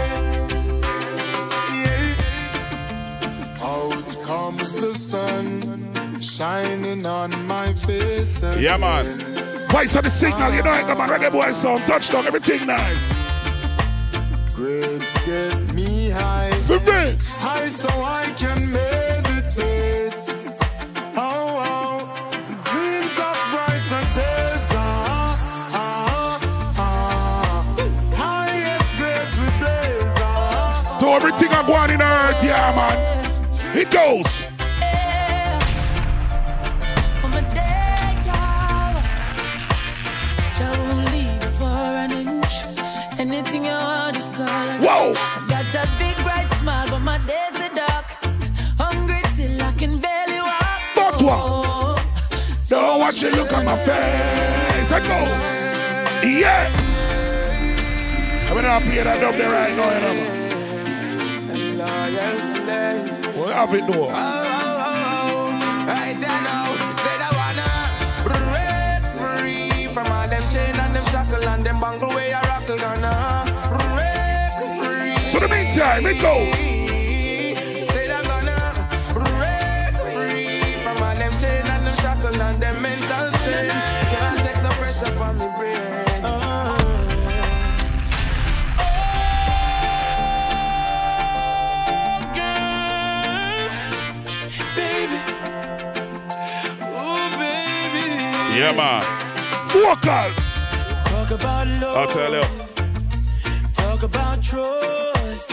[1.83, 3.61] yeah.
[3.61, 8.41] Out comes the sun, shining on my face.
[8.59, 9.05] Yeah, man.
[9.69, 13.13] Voice of the signal, you know it, come on, reggae boy sound, touchdown, everything nice.
[14.53, 17.17] Grades get me high, For me.
[17.39, 18.92] high so I can meditate.
[31.23, 33.77] Everything I on in earth, yeah, man.
[33.77, 34.52] It goes.
[53.03, 54.91] Watch you look at my face.
[54.91, 55.19] I go.
[56.25, 56.69] Yeah.
[58.47, 60.15] I'm gonna play that up there right now, you know.
[63.35, 64.07] We have it though.
[64.07, 64.87] Oh, oh,
[65.27, 65.51] oh,
[65.85, 66.15] right
[66.47, 66.65] now,
[67.03, 67.71] said I wanna
[68.23, 72.77] break free from all them chain and them shackle and them bungle where you rockle
[72.77, 73.43] gonna uh,
[73.99, 75.17] break free.
[75.27, 76.72] So the meantime, it goes.
[98.63, 99.03] Yeah, man.
[99.71, 100.61] Vocals.
[101.03, 101.97] Talk about love.
[101.97, 102.43] I'll tell you.
[103.73, 105.51] Talk about trust.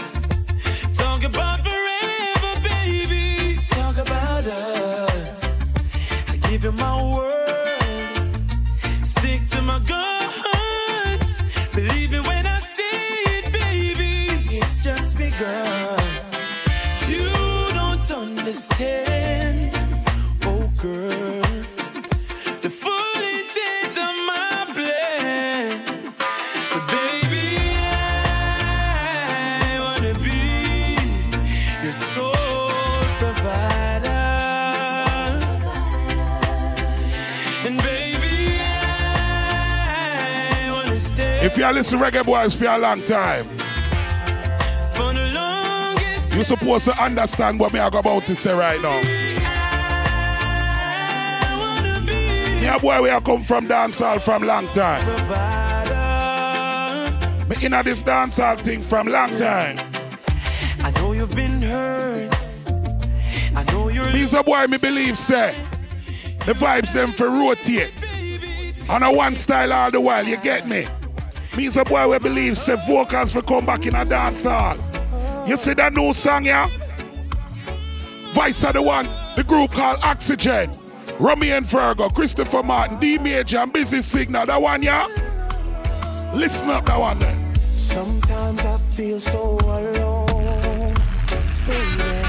[0.95, 3.59] Talk about forever, baby.
[3.67, 5.57] Talk about us.
[6.29, 7.30] I give you my word.
[41.61, 43.47] You listen reggae boys for a long time,
[44.95, 46.33] for the longest.
[46.33, 48.99] you're supposed to understand what me are about to say right now.
[52.63, 55.05] I Me boy we I come from dancehall from long time.
[57.47, 59.77] Me inna this dancehall thing from long time.
[60.83, 62.49] I know you've been hurt.
[63.55, 64.11] I know you're.
[64.11, 65.53] Me's a boy me believe say
[66.45, 68.03] the vibes them for rotate.
[68.89, 70.87] On a one style all the while, you get me?
[71.57, 74.77] Me's a boy we believe say vocals for come back in a dancehall.
[75.47, 76.69] You see that new song, yeah?
[78.33, 80.71] Vice of the one, the group called Oxygen.
[81.19, 84.45] Romain Virgo, Christopher Martin, D Major, and Busy Signal.
[84.45, 85.07] That one, yeah?
[86.33, 87.53] Listen up, that one there.
[87.73, 90.95] Sometimes I feel so alone.
[91.67, 92.21] Baby,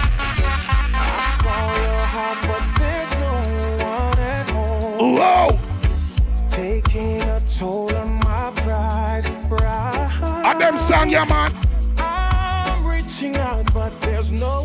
[10.53, 10.61] pride.
[10.61, 11.53] Them song, yeah, man.
[11.99, 14.63] I'm reaching out, but there's no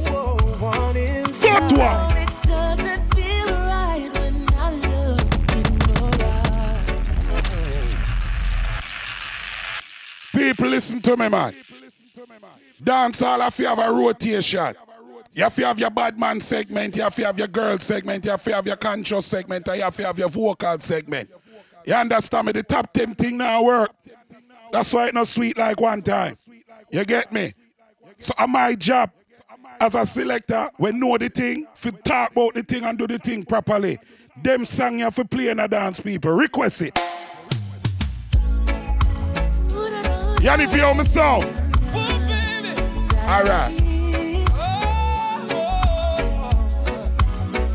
[0.60, 1.70] one inside.
[1.70, 2.18] That one.
[2.18, 5.22] It doesn't feel right when I look
[5.56, 6.10] in your
[7.36, 7.96] eyes.
[10.32, 11.54] People, listen to me, man.
[12.84, 14.76] Dance all have to have a rotation.
[15.34, 18.26] You have to have your bad man segment, you have to have your girl segment,
[18.26, 21.30] you have to have your conscious segment, you have to have your vocal segment.
[21.86, 22.54] You understand me?
[22.54, 23.92] The top 10 thing now work.
[24.72, 26.38] That's why it's not sweet like one time.
[26.92, 27.54] You get me?
[28.20, 29.12] So uh, my job
[29.80, 33.20] as a selector, we know the thing, fi talk about the thing and do the
[33.20, 34.00] thing properly.
[34.42, 36.32] Them song you have to play in a dance, people.
[36.32, 37.00] Request it.
[40.42, 41.44] Yanni, if you hear me song.
[43.28, 43.74] All right.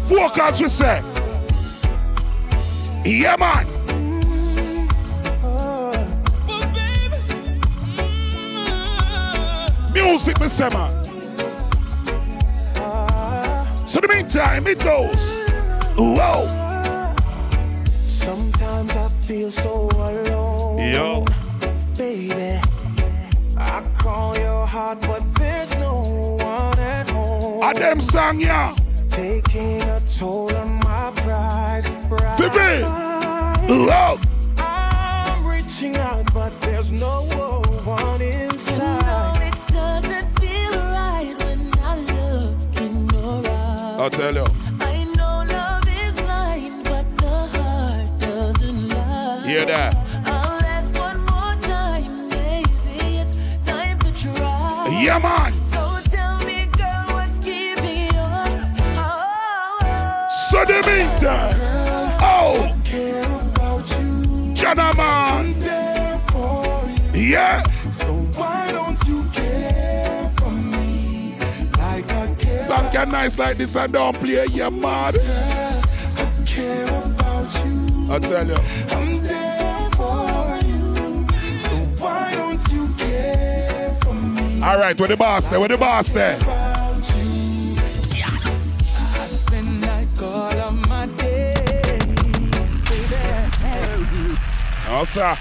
[0.07, 1.03] Vocals we say.
[3.05, 3.82] Yeah, man.
[9.93, 11.05] Music, say, man.
[13.87, 15.49] So the meantime, it goes.
[15.97, 16.47] Whoa.
[18.05, 20.79] Sometimes I feel so alone.
[20.79, 21.25] Yo.
[21.97, 22.59] Baby,
[23.59, 26.03] I call your heart, but there's no
[26.41, 27.63] one at home.
[27.63, 28.75] A them song, yeah.
[29.11, 31.85] Taking a toll on my pride.
[32.39, 32.85] Phoebe.
[33.69, 34.19] Whoa.
[34.57, 37.27] I'm reaching out, but there's no
[37.85, 38.23] one
[44.03, 44.45] I'll tell you.
[44.81, 49.43] I know love is blind, but the heart doesn't lie.
[49.47, 49.95] Hear that?
[50.27, 54.89] I'll ask one more time, maybe it's time to try.
[55.01, 55.65] Yeah, man.
[55.67, 58.81] So tell me, girl, what's keeping you up?
[60.51, 61.55] So the meantime.
[62.21, 62.73] Oh.
[67.15, 67.72] Yeah.
[72.93, 75.17] Song can nice like this and don't play, you mad.
[75.19, 78.13] I care about you.
[78.13, 78.55] I tell you.
[78.55, 81.27] I'm there for you.
[81.61, 84.63] So why don't you care for me?
[84.63, 85.59] All right, where the boss there?
[85.59, 86.37] Where the boss there?
[86.37, 87.77] About you.
[88.95, 92.05] I spend like all of my days,
[92.91, 94.39] baby.
[94.89, 95.37] No, sir.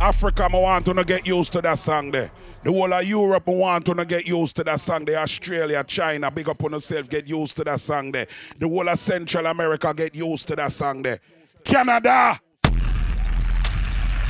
[0.00, 2.30] Africa, I want to get used to that song there.
[2.64, 5.18] The whole of Europe, want to get used to that song there.
[5.18, 8.26] Australia, China, big up on yourself, get used to that song there.
[8.58, 11.20] The whole of Central America, get used to that song there.
[11.62, 12.40] Canada,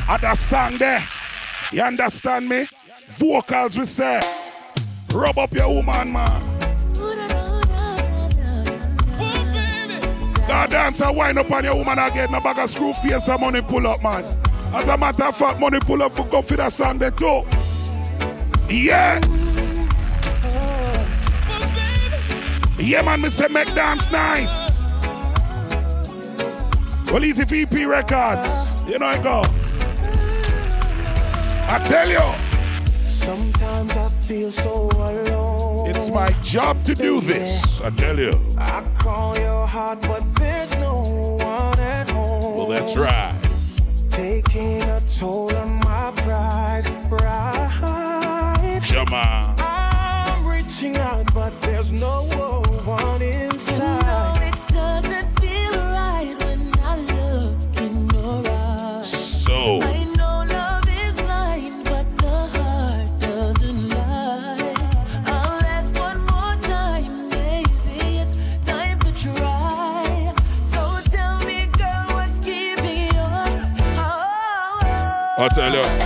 [0.08, 1.02] at that song there.
[1.70, 2.66] You understand me?
[3.10, 4.20] Vocals, we say.
[5.12, 6.58] Rub up your woman, man.
[10.48, 12.32] God dance and wind up on your woman again.
[12.32, 14.24] No bag of screw face and money pull up, man.
[14.74, 17.44] As a matter of fact, money pull up for go for that song there too.
[18.68, 19.20] Yeah.
[22.78, 24.80] Yeah, man, me say make dance nice.
[27.10, 28.74] Well, easy EP records.
[28.88, 29.42] You know I go.
[31.66, 32.54] I tell you.
[33.08, 35.88] Sometimes I feel so alone.
[35.90, 37.80] It's my job to do this.
[37.80, 38.32] I tell you.
[38.58, 41.02] I call your heart, but there's no
[41.38, 42.56] one at home.
[42.56, 43.34] Well, that's right.
[44.10, 46.84] Taking a toll on my pride.
[47.08, 47.63] pride.
[48.86, 49.56] Come on.
[49.58, 52.22] I'm reaching out, but there's no
[52.84, 53.78] one inside.
[53.78, 59.10] No, it doesn't feel right when I look in your eyes.
[59.10, 59.80] So.
[59.82, 64.74] I know love is blind, but the heart doesn't lie.
[65.26, 70.34] I'll ask one more time, maybe it's time to try.
[70.64, 73.60] So tell me, girl, what's keeping you up?
[73.96, 75.44] Oh, oh, oh.
[75.44, 76.03] I tell you.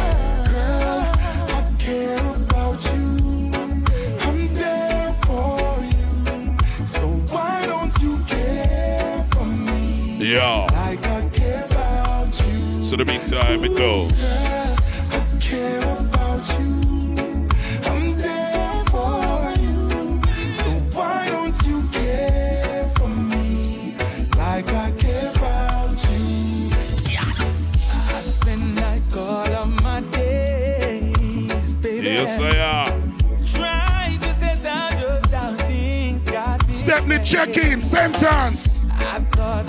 [35.00, 38.84] Just how things got this Stepney check in, sentence.
[38.90, 39.67] I thought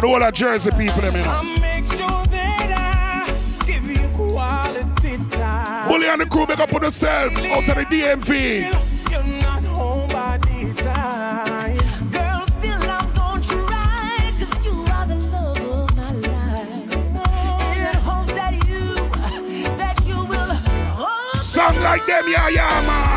[0.00, 1.30] got all that Jersey people, them, you know.
[1.30, 5.88] I'll make sure that I give you quality time.
[5.88, 9.10] Bully and the crew, make up on yourself out of the DMV.
[9.10, 11.78] You're not home by design.
[12.12, 16.94] Girl, still I'm gonna try, 'cause you are the love of my life.
[17.76, 18.94] In hopes that you,
[19.78, 20.54] that you will
[21.40, 23.07] Song like them, yeah, yeah, man.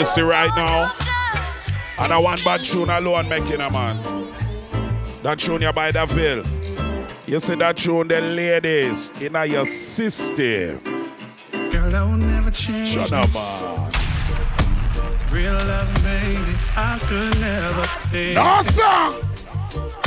[0.00, 0.90] You see right now?
[1.98, 3.96] And a one bad tune alone making a man.
[5.22, 6.42] That tune you by the veil.
[7.26, 10.80] You see that tune, the ladies in a your system.
[11.52, 12.94] Girl, I will never change.
[12.94, 13.34] Shut up, this.
[13.34, 13.90] man.
[15.30, 18.36] Real love, baby, I could never fake.
[18.36, 19.20] No song.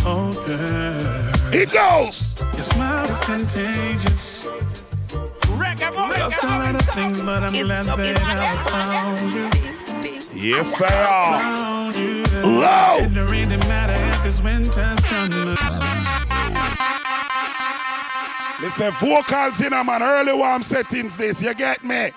[0.05, 1.53] Oh, girl.
[1.53, 2.41] It goes.
[2.53, 4.47] Your smile is contagious.
[5.13, 9.72] Lost a lot of things, but I'm glad that I found you.
[10.43, 11.93] Yes, I am.
[11.93, 12.23] Found you.
[12.43, 12.97] Low.
[12.97, 15.55] It don't really matter if it's winter, summer.
[18.61, 22.11] Listen, vocals in a man, early warm settings this, you get me?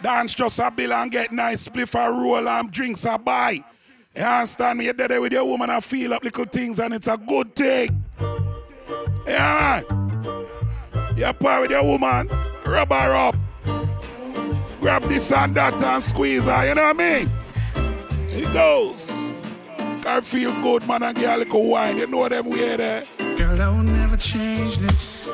[0.00, 3.62] Dance just a bill and get nice spliff a roll and drinks a buy.
[4.16, 4.86] You understand me?
[4.86, 8.02] You're there with your woman and feel up little things and it's a good thing.
[9.26, 11.16] Yeah, man.
[11.18, 12.28] You par with your woman,
[12.64, 13.36] rub her up.
[14.80, 17.32] Grab this and that and squeeze her, you know what I mean?
[18.38, 19.10] It goes.
[20.02, 21.98] Can feel good, man, and get a little wine.
[21.98, 23.04] You know what them way there.
[23.36, 25.28] Girl, I will never change this.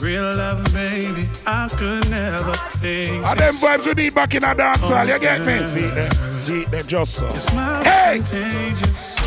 [0.00, 3.22] Real love, baby, I could never fake.
[3.24, 5.66] And them vibes we need back in a dance hall, you get me?
[5.66, 7.28] See them, see them just so.
[7.82, 8.16] Hey!
[8.16, 9.20] contagious.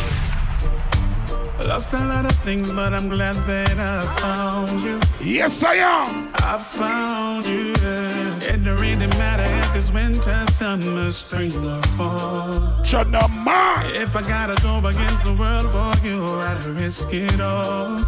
[1.68, 5.02] Lost a lot of things, but I'm glad that I found you.
[5.22, 6.30] Yes, I am.
[6.36, 8.35] I found you.
[8.48, 12.84] It don't really matter if it's winter, summer, spring, or fall.
[12.84, 13.86] Shut up, man.
[13.88, 18.00] If I gotta go against the world for you, I'd risk it all.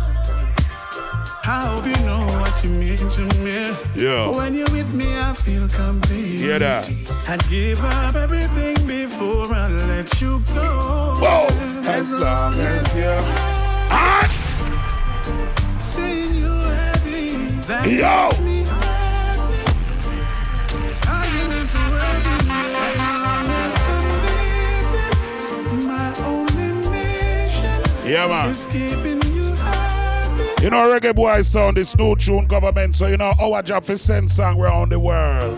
[1.49, 3.73] I hope you know what you mean to me.
[3.95, 4.29] Yeah.
[4.35, 6.39] When you're with me, I feel complete.
[6.39, 6.89] Hear that?
[7.27, 11.15] I'd give up everything before I let you go.
[11.19, 11.47] Whoa.
[11.89, 13.23] As long as you're
[15.79, 17.31] seeing you happy,
[17.67, 18.56] that Yo.
[28.07, 28.49] Yeah, man.
[28.49, 30.63] is keeping you happy.
[30.63, 33.97] You know, reggae boy sound is no tune government, so you know our job for
[33.97, 35.57] send song around the world.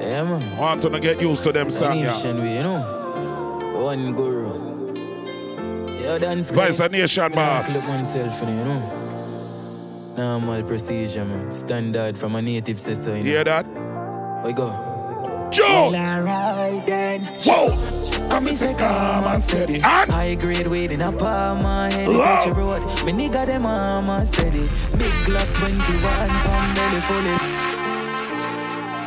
[0.00, 0.58] Yeah, man.
[0.58, 2.06] Want to get used to them song, yeah.
[2.06, 2.80] Nation, we, you know.
[3.82, 4.66] One guru.
[6.02, 7.74] Yo, dance Vice a nation boss.
[7.74, 10.14] Look myself, you know.
[10.16, 11.50] Normal procedure, man.
[11.52, 13.30] Standard from a native sister, you know.
[13.30, 13.66] Hear that?
[14.44, 14.70] We go.
[15.50, 15.90] Joe!
[15.90, 17.20] Well, alright then.
[17.44, 17.95] Whoa!
[18.36, 19.78] Come and say calm and steady.
[19.78, 22.82] High grade weed in a palm, my head touch a road.
[23.06, 24.58] Me nigga them arm and steady.
[24.98, 27.30] Big Glock 21, pump belly fully.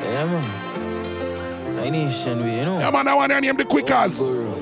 [0.03, 1.77] Yeah, man.
[1.77, 2.79] I nation we, you know.
[2.79, 4.19] Yeah, man, I want to name the quickers.
[4.19, 4.55] Oh,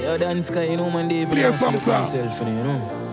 [0.00, 1.28] Yo, dance guy, you know, man, Dave.
[1.28, 2.06] Play some song.
[2.14, 3.06] you know.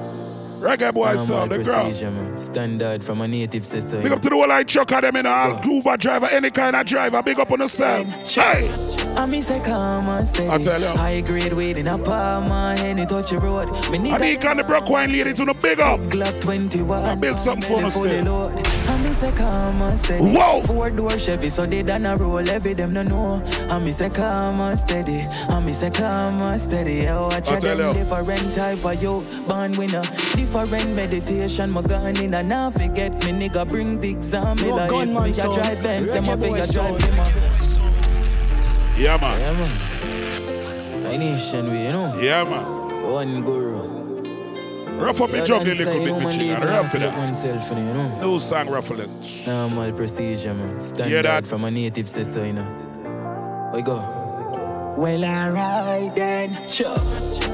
[0.62, 2.00] Reggae boy sound, the ground.
[2.02, 2.38] man.
[2.38, 4.04] Standard from a native sister.
[4.04, 6.86] Big up to the whole light trucker, them in all Uber driver, any kind of
[6.86, 7.24] driver.
[7.24, 8.32] Big up on yourself.
[8.32, 8.93] Hey!
[9.16, 10.50] I miss a calm and steady.
[10.50, 10.88] I tell you.
[10.88, 13.70] High grade weed in a palm, my head touch a road.
[13.92, 16.00] Me nigga And he can the broke wine ladies on the big up.
[16.02, 17.04] Glock 21.
[17.04, 18.90] I build something for belly us there.
[18.90, 20.24] I miss a calm and steady.
[20.24, 20.62] Whoa.
[20.62, 22.48] Four door Chevy, so they done a roll.
[22.50, 23.44] Every them no know.
[23.70, 25.20] I miss a calm and steady.
[25.50, 27.04] I miss a calm and steady.
[27.04, 28.04] Yo, watch I a tell them you.
[28.04, 29.22] different type of yo.
[29.48, 30.02] Born winner.
[30.36, 31.72] Different meditation.
[31.72, 34.90] My gun in and now forget me nigga bring big zombie Yo, life.
[34.90, 35.56] gunman Me a sound.
[35.56, 37.02] drive Benz, them a figure drive sound.
[38.96, 39.00] A.
[39.00, 39.40] Yeah, man.
[39.40, 41.04] Yeah, man.
[41.04, 42.20] My nation, we, you know.
[42.20, 43.04] Yeah, man.
[43.12, 44.04] One guru.
[45.00, 46.94] Rough up Yo, your juggling dance little bit, you me man, chin, live and rough
[46.94, 47.18] life it up.
[47.18, 48.20] oneself, you know.
[48.22, 49.10] No song ruffle it.
[49.48, 50.80] Normal procedure, man.
[50.82, 51.48] Standard that?
[51.48, 53.72] from a native so, you know.
[53.74, 54.23] We go.
[54.98, 56.50] Well, alright then.
[56.70, 56.96] Sure.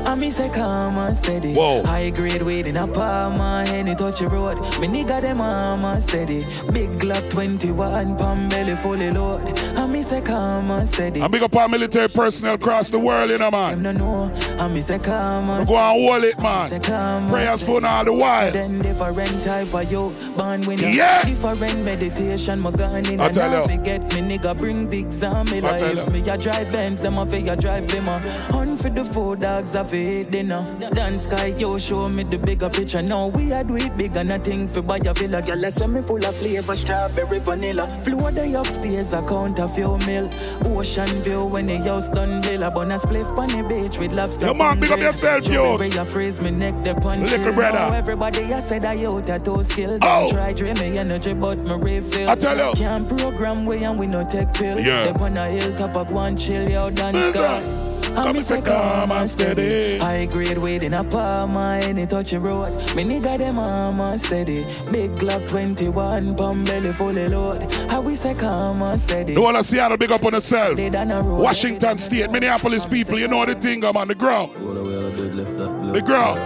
[0.05, 1.53] I miss say calm and steady.
[1.53, 1.83] Whoa.
[1.83, 4.57] High grade weed in a palm any touch road.
[4.79, 6.39] Me nigga them arm and steady.
[6.73, 9.57] Big Glock 21, palm belly fully load.
[9.77, 11.21] I miss say calm and steady.
[11.21, 13.81] I big up our military personnel across the world, you know, man.
[13.83, 14.57] Them no know.
[14.59, 17.29] I miss say calm and Go and hold it, man.
[17.29, 17.85] Prayers for steady.
[17.85, 18.51] all the while.
[18.51, 20.87] Then different type of yo, born winner.
[20.89, 21.23] Yeah.
[21.23, 23.77] Different meditation, my gun in I tell you.
[23.77, 26.05] forget me nigga bring big zam me I tell life.
[26.15, 26.21] you.
[26.23, 28.23] Me a drive Benz, them a fi a drive Bimmer.
[28.23, 28.53] Uh.
[28.53, 30.65] Hunt for the four dogs, I fi eat dinner.
[30.93, 33.01] Dance sky, yo, show me the bigger picture.
[33.01, 35.41] Now we a do it big and a thing for buy a villa.
[35.41, 37.87] Girl, I send me full of flavor, strawberry, vanilla.
[38.03, 40.29] Floor the upstairs, I count a few mil.
[40.65, 42.63] Ocean view when the house done bill.
[42.63, 44.47] I bun a spliff on the beach with lobster.
[44.47, 45.77] Yo, man, big up yourself, yo.
[45.77, 47.31] I freeze me neck, the punch.
[47.31, 47.91] Little brother.
[47.91, 49.97] Now everybody I said I yo tattoo skill.
[50.01, 50.21] Oh.
[50.21, 52.29] Don't try drain me energy, but me refill.
[52.29, 52.73] I tell you.
[52.73, 54.79] Can't program way and we no take pill.
[54.79, 55.09] Yeah.
[55.09, 57.41] Step on a hilltop, I go and chill, yo, dance Listen.
[57.41, 57.89] guy.
[58.15, 59.97] Come and say calm and steady.
[59.99, 62.73] High grade weed in a palm, any touch a road.
[62.95, 64.63] Me nigga them arm and steady.
[64.91, 67.71] Big Glock 21, pump belly fully load.
[67.89, 69.35] How we say calm and steady.
[69.35, 70.75] The whole of Seattle, big up on yourself.
[70.75, 71.39] They done a road.
[71.39, 74.55] Washington State, Minneapolis people, you know the thing, I'm on the ground.
[74.55, 76.39] The ground.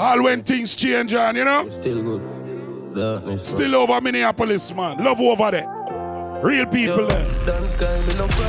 [0.00, 1.68] All when things change, on, you know?
[1.68, 3.38] Still good.
[3.38, 5.02] Still over Minneapolis, man.
[5.02, 5.73] Love over there.
[6.44, 7.24] Real people there.
[7.46, 8.42] Dance guy, me no for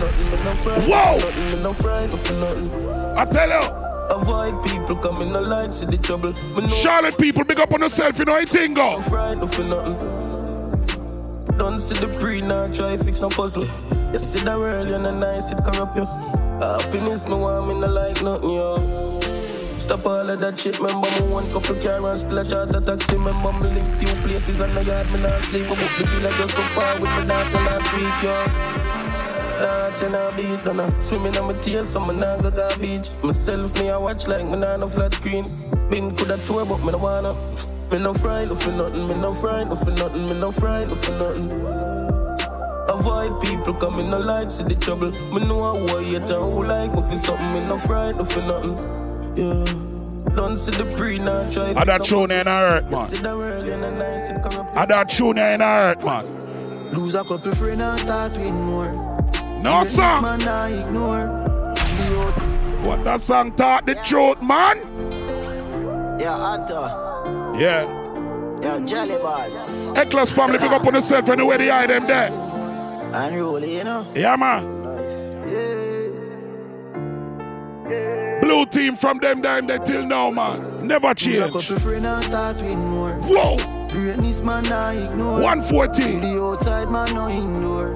[0.00, 1.18] nothing, me no frightened Whoa!
[1.18, 1.72] for nothing, me no
[2.16, 2.88] for nothing.
[3.18, 3.68] I tell you.
[4.08, 6.30] Avoid people coming no like see the trouble.
[6.30, 9.02] Me no Charlotte people, big up on yourself, you know the thing, go.
[9.02, 9.98] for nothing.
[11.58, 13.64] Don't see the pre now try fix no puzzle.
[14.14, 16.06] You see the world you no nice it corrupt you.
[16.58, 19.41] Happiness me want me no like nothing yo.
[19.82, 23.16] Stop all of that shit, remember me one couple car and still a charter taxi
[23.16, 26.30] Remember me live few places and I yard, me not sleep I book the villa
[26.38, 28.30] just for far with my daughter last week, yo
[29.58, 32.78] Heart and a beat and a swimming on my tail so me nah go to
[32.78, 35.42] beach Myself me I watch like me nah no flat screen
[35.90, 37.34] Been coulda tour but me no wanna
[37.90, 42.22] Me no frightened for nothing, me no frightened for nothing, me no frightened for nothing
[42.88, 45.10] Avoid people coming no like see the trouble.
[45.32, 47.52] Me know a warrior and who like me for something.
[47.52, 49.11] Me no frightened for nothing.
[49.34, 49.64] Yeah.
[50.36, 51.72] Don't see the pre now try.
[51.76, 53.06] I that tune in a hurt, man.
[53.06, 54.76] See the world in a nice and corrupt.
[54.76, 56.24] I that tune in a hurt, man.
[56.94, 58.92] Lose a couple friends and start with more.
[59.62, 60.20] No, This sir.
[60.20, 61.26] Man, I ignore.
[62.82, 64.78] What that song talk the truth, man?
[66.20, 66.76] Yeah, Atta.
[66.76, 67.56] Uh.
[67.56, 68.00] Yeah.
[68.60, 69.88] Yeah, Jelly Bars.
[69.94, 72.30] Eckler's family, big up on yourself anyway, the eye them there.
[73.12, 74.06] Unruly, you know.
[74.14, 74.81] Yeah, man.
[78.42, 80.86] Blue team from them time they till now, man.
[80.86, 81.52] Never Lose a change.
[81.52, 83.12] couple friends and start with more.
[83.28, 83.56] Whoa.
[83.88, 85.40] Greatness man I ignore.
[85.40, 86.20] 114.
[86.20, 87.94] The outside man no indoor.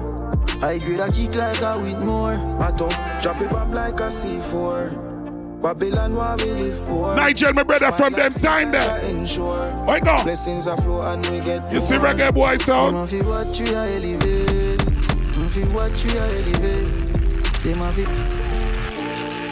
[0.63, 2.33] I grade a kick like a with more.
[2.61, 5.61] I don't drop it up like a C4.
[5.61, 7.15] Babylon where we live poor.
[7.15, 8.99] Nigel, my brother, from them time there.
[9.01, 9.69] Ensure.
[9.87, 10.23] Wake up.
[10.23, 12.05] Blessings are flow and we get You see more.
[12.05, 12.91] reggae boy sound?
[12.93, 14.79] Them a fi watch we a elevate.
[14.79, 17.63] Them fi watch we a elevate.
[17.63, 17.91] Them a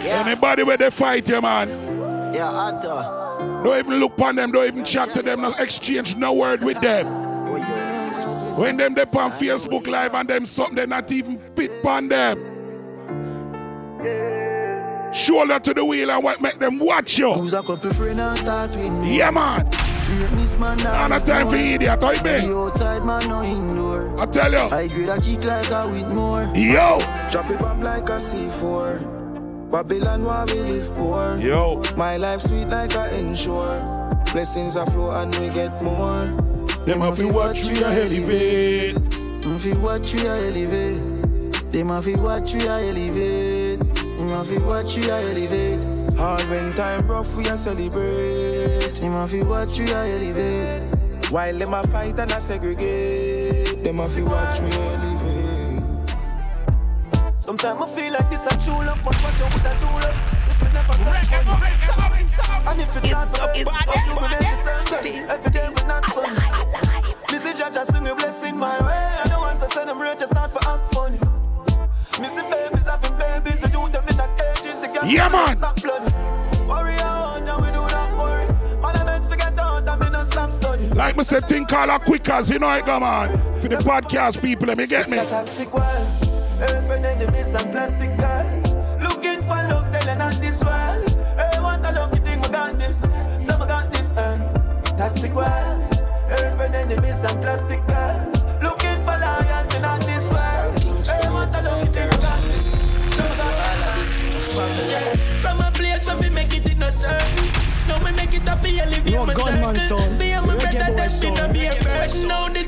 [0.05, 0.29] fi.
[0.29, 1.69] Anybody where they fight you, man.
[2.33, 3.61] Yeah, Atta.
[3.63, 6.79] Don't even look upon them, don't even chat to them, no exchange no word with
[6.81, 7.05] them.
[8.57, 12.37] When them they on Facebook Live and them something, they not even pit on them.
[15.13, 17.33] Shoulder to the wheel and what make them watch you.
[17.33, 19.17] Lose a couple friends and start with me.
[19.17, 19.69] Yeah, man.
[20.07, 22.51] Greatness man Not a time for idiot, how you The mean?
[22.51, 24.19] outside man no indoor.
[24.19, 24.57] I tell you.
[24.59, 26.43] I grade a kick like a with more.
[26.55, 26.99] Yo.
[27.29, 29.24] Drop it up like a C4.
[29.75, 31.37] Babylon where we live poor.
[31.37, 31.81] Yo.
[31.97, 33.81] My life sweet like a ensure.
[34.31, 36.27] Blessings are flow and we get more.
[36.85, 38.95] Them have to watch we a elevate.
[39.41, 41.73] Them fi watch we a elevate.
[41.73, 43.79] Them a fi watch we a elevate.
[43.79, 46.17] Them a fi watch we a elevate.
[46.17, 48.95] Hard when time rough we a celebrate.
[48.95, 51.29] Them a fi watch we a elevate.
[51.29, 53.83] While them a fight and a segregate.
[53.83, 55.14] Them a fi watch we elevate.
[57.45, 60.17] Sometimes I feel like this a true love, but what you woulda do love
[60.49, 62.65] if we never stop funny.
[62.65, 66.41] And if it's not for it's you will never send Every day we not sunny.
[67.31, 69.21] Missy Judge, I swing a blessing my way.
[69.23, 71.19] I don't want to celebrate, it's not for act funny.
[72.19, 74.79] Missy babies having babies, they do them in that ages.
[74.79, 75.57] The girls Yeah, man.
[75.59, 76.13] Stop blood.
[76.67, 78.47] Worry on, yeah, we do not worry.
[78.81, 80.87] Man, I meant to get out, I mean, not stop study.
[80.87, 83.29] Like me say, think call her quick as you know it, come on.
[83.61, 85.19] For the podcast people, let me get me.
[85.19, 86.24] It's a toxic world.
[86.59, 88.99] Plastic girl.
[89.01, 91.09] Looking for love, telling us this world.
[91.37, 92.99] Hey, want a love, you think we got this?
[93.01, 94.37] So we got this, uh,
[94.97, 96.03] toxic world.
[96.29, 98.43] Every enemies and plastic girls.
[98.63, 101.05] Looking for loyalty, not this world.
[101.07, 102.65] Hey, want a love, you think we got this?
[103.15, 103.55] So we got
[104.89, 105.41] this.
[105.41, 107.45] From a place where we make it in a circle.
[107.87, 109.99] Now we make it a feel elevate No my gunman circle.
[109.99, 110.17] sound.
[110.19, 111.37] Me and my Reggae brother boy them sound.
[111.37, 112.09] in a be a Reggae boy bird.
[112.11, 112.53] sound.
[112.53, 112.63] Now the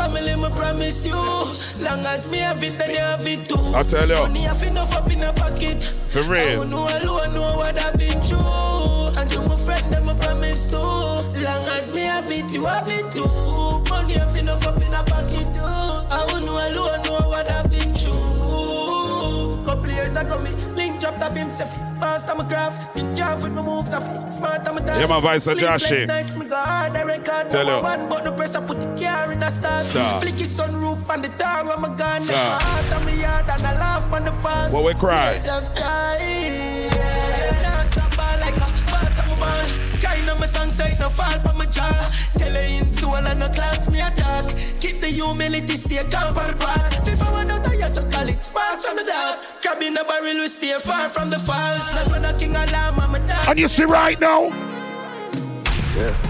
[0.00, 1.14] family, me promise you.
[1.84, 3.56] Long as me have it, then you have it too.
[3.74, 4.14] I tell you.
[4.14, 5.82] Money have enough up in a pocket.
[6.08, 6.62] For real.
[6.62, 9.18] I know alone know what I've been through.
[9.18, 10.78] And to my friend, them I promise too.
[10.78, 13.28] Long as me have it, you have it too.
[13.90, 15.60] Money have enough up in a pocket too.
[15.62, 19.64] I know alone know what I've been through.
[19.66, 20.50] Couple years ago, me
[21.20, 21.74] dropped up himself.
[22.00, 24.32] Past time I graph, big job with my moves off it.
[24.32, 25.00] Smart time I dance.
[25.00, 26.06] Yeah, my vice, Sleepless Joshy.
[26.06, 27.50] nights, me go hard, I record.
[27.50, 27.80] Tell I.
[27.80, 29.84] One but the press, I put the car in a start.
[30.22, 32.26] Flicky sunroof on the tar when my gun.
[32.26, 34.74] My heart on me yard and I laugh on the fast.
[34.74, 35.36] What we cry?
[35.38, 35.64] Time,
[36.20, 37.62] yeah.
[37.62, 39.89] Now stop like a boss of a ball.
[40.00, 42.10] Kind of my song side, no fall from my jaw.
[42.38, 44.44] Tell her in soul and no clouds me attack.
[44.80, 47.06] Keep the humility, stay calm for the path.
[47.06, 49.40] If I want to die, so call it sparks on the dark.
[49.62, 51.94] Crab in the barrel, we stay far from the falls.
[51.94, 53.48] Not when a king alarm, I'm a dog.
[53.48, 54.50] And you see right now,
[55.96, 56.29] Yeah.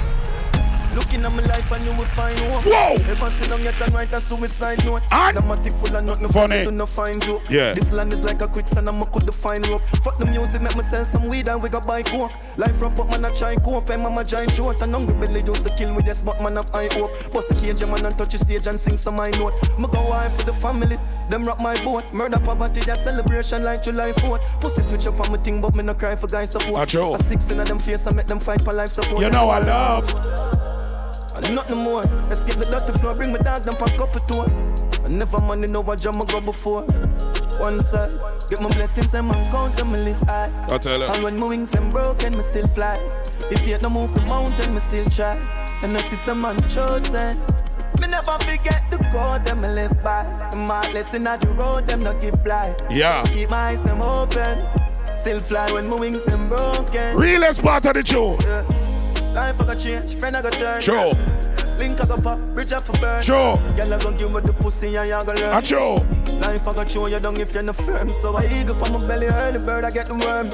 [0.95, 2.65] Looking at my life and you will find hope.
[2.65, 2.95] Whoa!
[3.11, 5.03] Ever sit down yet and write a suicide note.
[5.13, 5.37] And?
[5.37, 6.65] Dramatic full of nothing Funny.
[6.65, 7.43] do no find joke.
[7.49, 7.75] Yeah.
[7.75, 9.83] This land is like a quicksand and I could find rope.
[10.03, 12.33] Fuck the music, make me sell some weed and we got buy coke.
[12.57, 14.83] Life rough but man I try cope and mama giant short.
[14.83, 17.13] And hungry belly used to kill me just but man have high hope.
[17.33, 19.55] Bust the cage man and touch the stage and sing some high note.
[19.79, 22.05] Me go wife for the family, them rock my boat.
[22.13, 24.61] Murder poverty, their celebration like July 4th.
[24.61, 26.89] Pussy switch up on my thing but me no cry for guys support.
[26.89, 27.15] True.
[27.15, 29.23] A 16 of them face I make them fight for life support.
[29.23, 30.70] you know I love.
[31.45, 32.05] And nothing more.
[32.29, 34.47] Let's get the dirty floor, bring me down, them pack up a tour.
[35.05, 36.83] I never money, know what jam I go before.
[37.59, 38.13] One side,
[38.49, 40.51] get my blessings and my count them, me live high.
[40.69, 41.07] I tell you.
[41.07, 42.99] And when my wings them broken, me still fly.
[43.51, 45.37] If yet no move the mountain, me still try.
[45.83, 47.39] And I see some man chosen,
[48.01, 50.25] me never forget the code them me live by.
[50.67, 52.75] My lesson at the road, them not give fly.
[52.91, 53.23] Yeah.
[53.25, 54.65] Keep my eyes them open.
[55.15, 57.17] Still fly when my wings them broken.
[57.17, 58.39] Realest part of the show.
[58.41, 58.90] Yeah.
[59.35, 60.83] Life I got change, friend I got turn.
[60.83, 61.13] Show.
[61.79, 63.23] Link I got pop, bridge up for burn.
[63.23, 63.57] Sure.
[63.77, 65.55] Girl I gon' give me the pussy and you gon' learn.
[65.55, 65.95] And show.
[66.41, 68.13] Life I got show you down if you're not firm.
[68.13, 70.49] So I eagle on my belly, early bird I get the worm.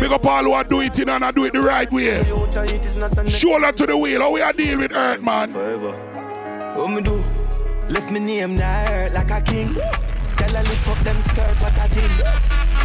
[0.00, 2.18] Big up all who are do it in and I do it the right way.
[2.26, 4.92] Youth and it is not a Shoulder to the wheel, how we are deal with
[4.92, 5.50] Earth, man.
[5.50, 5.92] Forever.
[6.76, 7.24] What me do?
[7.88, 9.74] Left me name now hurt like a king.
[9.74, 12.12] Tell her lift up them skirt, what a thing.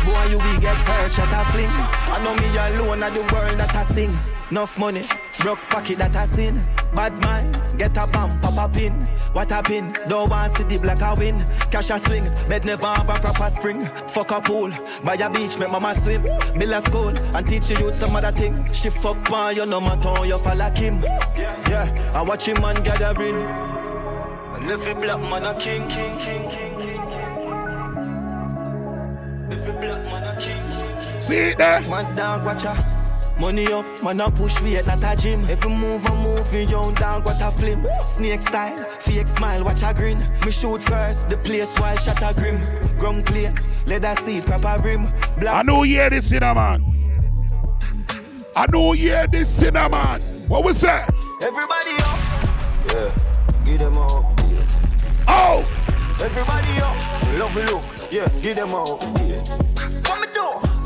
[0.06, 1.70] Boy, you will get hurt, shut a fling.
[1.70, 2.48] I know me
[2.82, 4.18] alone at the world that I sing.
[4.52, 5.04] Enough money,
[5.44, 6.60] broke pocket that I sin.
[6.96, 8.94] Bad mind, get a bump, pop a pin.
[9.34, 11.44] What a pin, don't want see the black a win.
[11.70, 13.86] Cash a swing, bed never have a proper spring.
[14.08, 14.72] Fuck a pool,
[15.04, 16.22] by a beach, make mama swim.
[16.24, 18.64] Build a school, and teach you some other thing.
[18.72, 21.02] She fuck pan, you no matter you fall like him.
[21.70, 23.36] Yeah, I watch him man gathering.
[24.56, 25.91] And every black man a king.
[29.52, 31.22] Every black man a king.
[31.22, 31.82] See it there?
[31.82, 33.03] Man dog watch a
[33.40, 35.44] Money up, man a push weight at a gym.
[35.46, 37.86] Every move I move, me young dog what a flim.
[38.02, 40.20] Snake style, fake smile, watch a grin.
[40.46, 42.62] Me shoot first, the place while shot a grim.
[43.24, 43.54] Clear,
[43.88, 45.08] leather seat, proper rim.
[45.40, 46.86] Black I know you hear this cinnamon.
[48.56, 50.22] I know you hear this cinnamon.
[50.48, 51.04] What was that?
[51.44, 52.20] Everybody up.
[52.88, 54.40] Yeah, give them up.
[54.50, 55.28] Yeah.
[55.28, 55.66] Oh!
[56.22, 56.96] Everybody up.
[57.40, 57.84] Love look.
[58.12, 59.02] Yeah, give them up.
[59.20, 59.72] Yeah.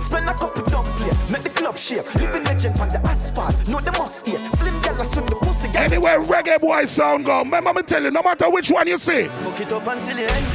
[0.08, 0.24] What?
[0.24, 1.32] Spend a couple dumb play.
[1.32, 2.16] Make the club shake.
[2.16, 3.68] Living legend on the asphalt.
[3.68, 4.40] Know the must eat.
[4.54, 5.84] Slim gal swing the pussy gal.
[5.84, 9.28] Anywhere reggae boy sound go, remember me tell you, no matter which one you see.
[9.28, 10.46] Fuck it up until the end.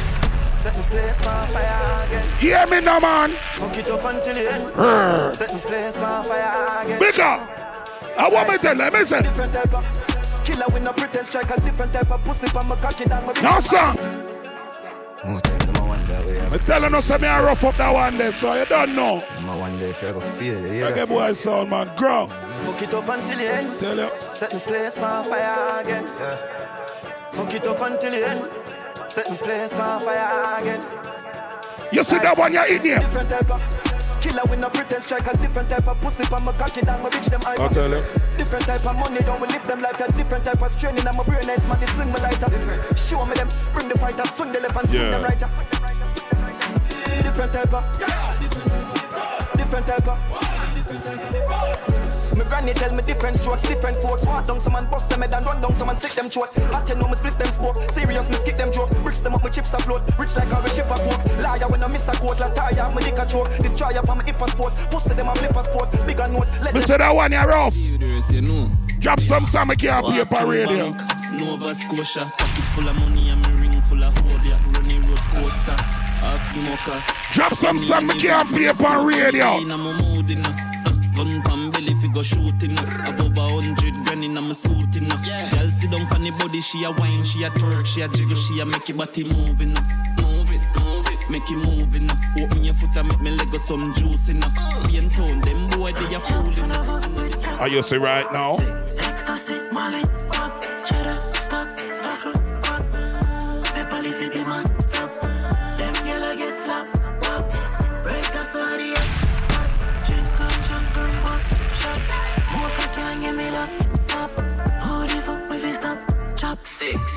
[0.59, 2.39] Set the place on fire again.
[2.39, 3.31] Hear me now, man.
[3.31, 4.73] Fuck it up until the end.
[4.75, 5.33] Brr.
[5.33, 7.01] Set the place on fire again.
[7.01, 7.23] Bigger.
[7.23, 9.23] I want me tell you, listen.
[9.23, 11.51] Different type of killer with no pretend strike.
[11.51, 13.93] A different type of pussy on my cocky down my No, sir.
[15.25, 15.62] More time,
[16.33, 18.55] them a wonder where Me telling us me I rough up that one day, so
[18.55, 19.21] you don't know.
[19.21, 20.77] Them a wonder if you ever feel it.
[20.77, 20.91] Yeah.
[20.91, 21.91] Reggae boy sound, man.
[21.97, 22.27] Grow.
[22.63, 23.69] Fuck it up until the end.
[23.81, 24.09] Tell you.
[24.09, 26.05] Set the place on fire again.
[26.05, 27.29] Yeah.
[27.31, 28.51] Fuck it up until the end.
[29.11, 30.83] Set the place on fire again.
[31.93, 32.99] You see that one you're in here?
[32.99, 33.61] Different type of
[34.21, 35.27] killer with no pretend strike.
[35.27, 37.57] A different type of pussy on my cocky down my bitch them eye.
[37.59, 38.03] I'll tell you.
[38.39, 40.01] Different type of money, don't we live them life.
[40.01, 41.07] A different type of straining.
[41.07, 42.49] I'm a brain nice man, they swing me lighter.
[42.97, 45.11] Show me them, bring the fighter, swing the left and swing Yeah.
[45.11, 46.12] them right.
[47.21, 48.03] Different type of
[49.73, 50.19] different type of.
[52.37, 54.25] My granny tell me different strokes, different folks.
[54.27, 56.51] Walk down, some man bust them head and run down, some man slick them throat.
[56.73, 57.77] I tell no me split them smoke.
[57.91, 58.91] Serious, me skip them joke.
[59.03, 60.03] Bricks them up, my chips afloat.
[60.19, 61.25] Rich like how we ship a coke.
[61.43, 63.49] Liar when I miss a quote, like tire, me lick a choke.
[63.59, 64.75] Destroyer for my hip a sport.
[64.91, 65.91] Pussy them a flip a sport.
[66.07, 67.77] Bigger note, let Me say that one here rough.
[69.01, 70.95] Drop some Sammy can't play for radio.
[71.33, 74.61] Nova Scotia, pocket full of money and me ring full of hood, yeah.
[74.73, 76.02] Running road coaster, half smoker.
[77.33, 79.57] Drop some song me can't play for radio.
[79.57, 83.95] A mood, in a, uh, gun pan belly fi go shooting uh, above a hundred
[84.05, 85.17] grand in a me suit in a.
[85.17, 88.37] Girl sit down pon the body, she a wine, she a twerk, she a jiggle,
[88.37, 89.77] she a make your body moving.
[89.77, 89.81] Uh.
[90.23, 92.09] Move it, move it, make it moving.
[92.09, 92.17] Uh.
[92.41, 94.53] Open your foot and make me leg go some juice in a.
[94.83, 96.71] Spain town, them boy they a fooling.
[96.71, 97.57] Uh.
[97.59, 98.59] Are you see right now?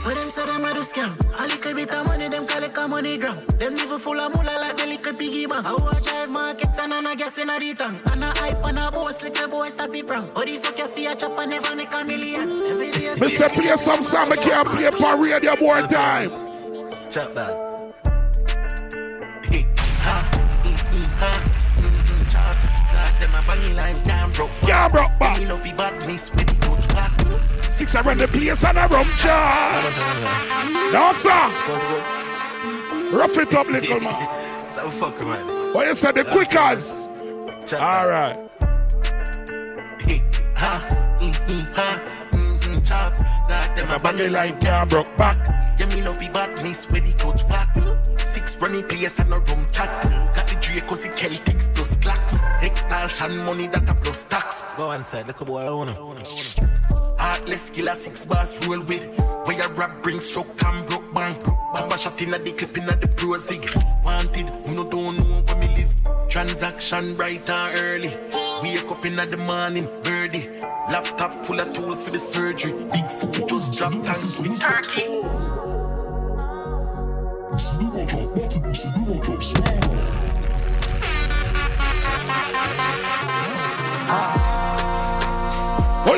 [0.06, 2.88] When them say them a do scam, a little bit of money them collect a
[2.88, 3.44] money gram.
[3.58, 5.66] Them never full of moolah like the little piggy bank.
[5.66, 8.00] I watch drive markets and I gas in a the.
[8.12, 10.36] And I hype and a boss little boy stop it prank.
[10.36, 12.52] The fuck you fear chop and never make a million?
[12.52, 13.16] Every day.
[13.16, 16.30] Me play some song me can't play for radio more time.
[17.10, 17.66] Chop that.
[24.68, 25.40] Yeah, bro, back.
[27.76, 29.82] Six around the place and a rum jar.
[30.94, 31.30] No, sir.
[33.12, 34.70] Rough it up, little man.
[34.70, 35.74] Stop fucking man.
[35.74, 37.10] What you said, the quickers?
[37.74, 38.40] All right.
[41.16, 41.74] Mm, mm,
[42.32, 45.38] mm, them a bang like can't broke back.
[45.78, 47.76] Yeah, me love the badness where the coach back.
[48.26, 49.90] Six running players and a rum chat.
[50.34, 52.38] Got the Draco, the Celtics plus clocks.
[52.64, 54.64] Extortion money that a plus tax.
[54.78, 55.96] Go inside, look at boy, I wanna.
[57.26, 59.04] Heartless killer, six bars roll with.
[59.46, 61.40] Where your rap bring stroke and broke bank.
[61.74, 63.68] Bamba shot in a the clip in a the pro zig.
[64.04, 66.30] Wanted, we no don't know where me live.
[66.30, 68.16] Transaction bright and early.
[68.62, 70.50] Wake up in the morning, birdie.
[70.92, 72.74] Laptop full of tools for the surgery.
[72.94, 75.02] Big food just drop thanks with turkey.
[84.08, 84.65] What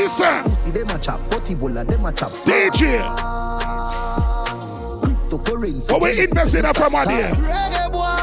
[0.07, 0.43] say?
[0.53, 2.31] See them a chop, body bola, them a chop.
[2.31, 2.99] DJ.
[5.01, 5.91] Cryptocurrency.
[5.91, 7.31] What we investing in from out here?
[7.35, 8.17] Reggae boy.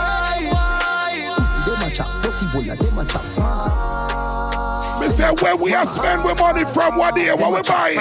[1.51, 5.01] See them a chop, body bola, them a chop smart.
[5.01, 7.37] Me say where we are spend we money from what here?
[7.37, 7.99] What we buying?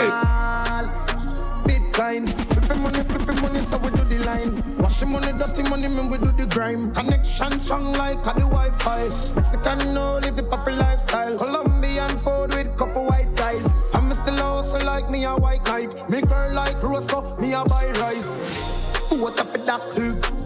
[1.68, 2.44] Bitcoin.
[2.54, 4.78] Flipping money, flipping money, so we do the line.
[4.78, 6.92] Washing money, dirty money, man, we do the grime.
[6.94, 9.10] Connection strong like a the Wi-Fi.
[9.36, 11.38] Mexican, no, live the proper lifestyle.
[11.38, 13.76] Colombian food with couple white guys.
[13.93, 16.10] I'm still also like me a white knight.
[16.10, 19.10] Me girl like Rosa, me a buy rice.
[19.10, 19.82] What up with that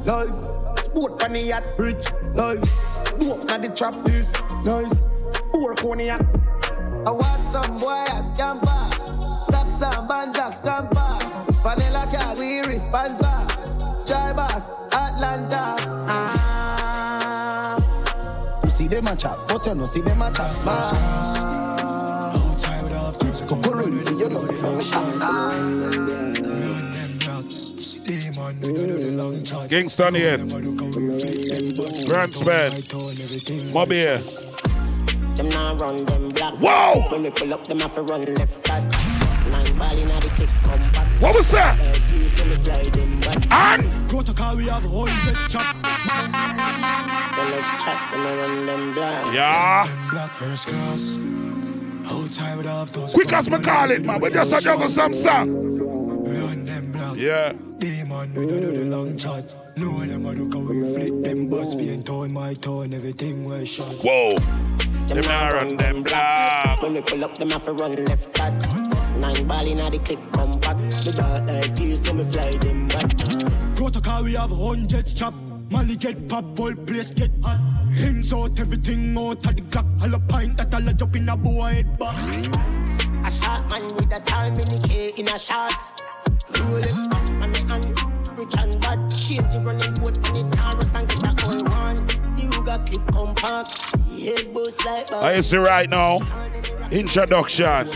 [0.05, 0.35] life?
[0.79, 2.63] Sport the yacht, rich life.
[3.19, 4.33] Walk at the trap, this
[4.63, 5.05] nice.
[5.51, 6.21] Four cognac.
[7.05, 8.89] I want some boy a scamper.
[9.45, 11.17] Stack some bands a scamper.
[11.63, 13.47] Vanilla cat, we responsible.
[14.07, 15.75] Boss, Atlanta.
[16.09, 17.77] Ah.
[18.63, 21.66] You see them a chop, but you no see them a chop
[24.17, 26.17] you know see some shot
[29.69, 30.37] Kingston here.
[32.07, 33.73] Grand Spend.
[33.73, 34.19] Mob here.
[35.35, 36.53] Them now run them black.
[36.55, 37.01] Whoa!
[37.11, 38.81] When we pull up, them have to run left back.
[39.51, 41.07] Nine ball in the kick, come back.
[41.21, 41.77] What was that?
[42.07, 43.79] Please, so me fly them back.
[43.79, 44.09] And?
[44.09, 45.75] Protocol, we have hundreds chop.
[47.35, 49.33] Them left chat, them a run them black.
[49.33, 49.87] Yeah.
[50.09, 51.46] Black first class.
[52.09, 53.13] Outside without those.
[53.13, 54.21] Quick as me call it, man.
[54.21, 55.49] We just a juggle some song.
[56.23, 57.17] Run them black.
[57.17, 57.53] Yeah.
[57.79, 59.53] Demon, we don't do the long chat.
[59.77, 63.69] No them a look how we flip them butts being torn, my tone, everything was
[63.69, 63.93] shot.
[64.03, 64.35] Whoa.
[65.07, 66.81] Them now run them black.
[66.81, 68.53] When we pull up, them have to run left back.
[69.17, 70.77] Nine ball in the click, come back.
[70.77, 73.15] The dark like clear, so me fly them back.
[73.75, 75.33] Protocol, we have hundreds chop.
[75.69, 77.59] Molly get pop, whole place get hot.
[77.93, 79.85] Hands out, everything out of the clock.
[80.01, 82.15] All a pint that all a jump in a boy head back.
[83.25, 86.01] A shot man with a time in the K in a shots.
[86.51, 88.39] Rolex watch on the hand.
[88.39, 89.11] Rich and bad.
[89.11, 92.07] Change the running boat on the Taurus and get that all one.
[92.37, 93.95] You got clip compact.
[94.07, 96.19] Head boost like I you see right now.
[96.91, 97.87] Introduction.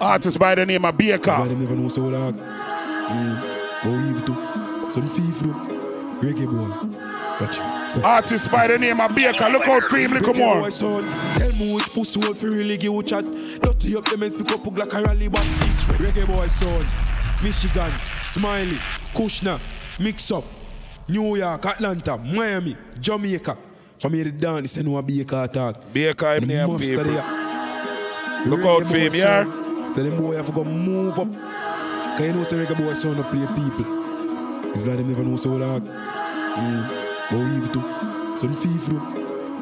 [0.00, 1.18] Artist by the name of Baker.
[1.18, 2.34] them never know so like.
[2.34, 3.56] Mm.
[3.84, 4.90] Oh, even too.
[4.90, 5.75] Some fee through.
[6.20, 6.84] Reggae boys.
[7.40, 7.60] Watch.
[8.04, 9.48] Artist by the name of Baker.
[9.50, 10.60] Look out for him, little Reggae more.
[10.60, 11.04] boy son,
[11.36, 13.24] tell me which pussy will fi really give you chat.
[13.60, 16.86] Dirty up the men speak up like a rally, but this reggae boy son,
[17.42, 17.92] Michigan,
[18.22, 18.76] Smiley,
[19.14, 19.60] Kushner,
[20.00, 20.44] Mix Up,
[21.08, 23.56] New York, Atlanta, Miami, Jamaica.
[24.00, 25.92] From here down, this ain't no Baker attack.
[25.92, 27.06] Baker, him The name there.
[28.46, 29.88] Look Reggae out for him, yeah?
[29.90, 31.28] So them boy have to go move up.
[32.16, 34.05] Cause you know say reggae boy son don't play people.
[34.76, 35.84] It's like them never know so hard.
[35.84, 37.32] Mm.
[37.32, 37.80] We even do.
[38.36, 39.00] Some FIFA.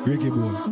[0.05, 0.69] Reggae boys.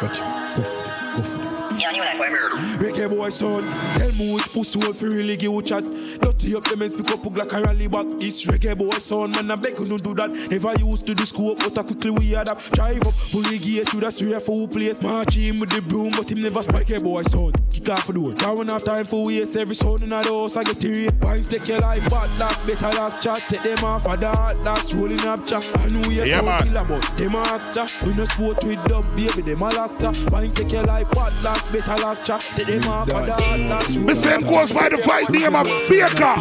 [0.00, 0.28] Watch me.
[0.56, 1.16] Go for them.
[1.16, 1.51] Go for them.
[1.72, 3.64] Reggae boy son,
[3.96, 5.84] tell me which pussy will fi really give you chat.
[6.20, 8.06] Dirty up the men speak up like a rally back.
[8.20, 10.30] This reggae boy son, man I beg you don't do that.
[10.30, 12.72] Never used to the scope, but I quickly we adapt.
[12.72, 15.00] Drive up, pull the gate to the street for place.
[15.02, 17.52] March him with the broom, but him never spike reggae boy son.
[17.70, 19.56] Kick off the door, down enough time for waste.
[19.56, 21.08] Every son in the house I get teary.
[21.22, 23.38] Wives take your life, but last better lock chat.
[23.48, 25.64] Take them off of that last rolling up chat.
[25.78, 26.62] I know you're Yeah, so man.
[26.62, 27.86] killer, but them a actor.
[28.06, 30.12] We no sport with dub, baby, them a actor.
[30.30, 32.40] Wives take your life, but last better lock chat.
[32.40, 35.66] Take them off of that last Me say him goes by the fight name of
[35.88, 36.36] Baker.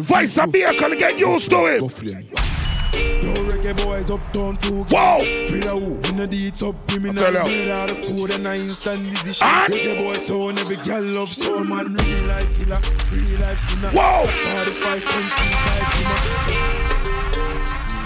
[0.00, 1.80] Vice of Baker to get used to it.
[2.94, 4.82] Yo, reggae boys uptown too.
[4.84, 5.18] Whoa!
[5.46, 7.22] Feel a who in the deeds up criminal.
[7.22, 7.44] I tell ya.
[7.44, 9.46] Made out of code and I instant decision.
[9.46, 11.94] And- Reggae boys sound every girl love soul man.
[11.94, 12.80] Real life killer,
[13.12, 13.90] real life sinner.
[13.90, 14.26] Whoa!
[14.26, 16.18] 45 friends in type dinner.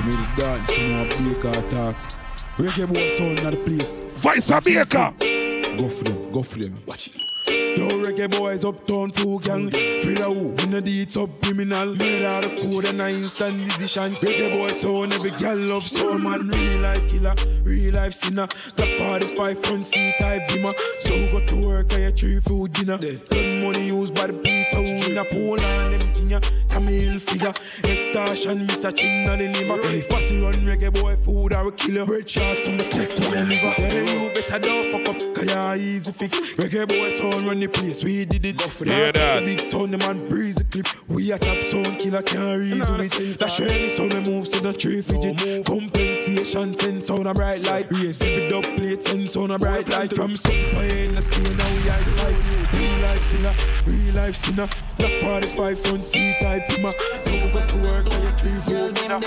[0.05, 1.97] Made it dance, you know, a Baker attack.
[2.59, 4.01] Reggae boys sound at the place.
[4.17, 5.15] Vice of Baker.
[5.79, 6.83] Go for them, go them.
[6.87, 7.22] Watch it.
[8.13, 9.71] Reggae boys uptown full gang.
[9.71, 11.95] Feel a who in the deeds up criminal.
[11.97, 14.15] Made out of code and I instant decision.
[14.17, 16.47] Reggae boys sound every girl love soul man.
[16.49, 17.35] Real life killer,
[17.65, 18.47] real life sinner.
[18.77, 20.75] Glock 45 front seat type beamer.
[20.99, 22.99] So go to work and your tree food dinner.
[22.99, 26.41] Blood money used by the beats out in a pole and them thing ya.
[26.69, 27.55] Tamil figure.
[27.85, 28.95] Extortion, Mr.
[28.95, 29.83] Chin and the liver.
[29.89, 32.05] Hey, fussy run reggae boy food or we kill you.
[32.05, 33.71] Red shots on the tech liver.
[33.73, 35.35] Hey, you better don't fuck up.
[35.35, 36.37] Cause you're easy fix.
[36.57, 38.02] Reggae boy sound run the place.
[38.03, 38.61] We did it.
[38.61, 39.45] Start up that?
[39.45, 40.89] Big sound, the man breeze the clip.
[41.09, 43.39] We a top sound killer can't reason with it.
[43.39, 45.65] That's any sound we moves to the tree fidget.
[45.65, 47.87] Compensation send sound a bright light.
[47.93, 50.13] Raise every dub plate send sound a bright light.
[50.13, 52.73] From some pain, let's stay now we eyesight.
[52.73, 53.55] Real life killer,
[53.87, 54.69] real life sinner.
[54.99, 56.93] Black 45 front seat type pima.
[57.23, 59.21] So we go to work on your tree food dinner.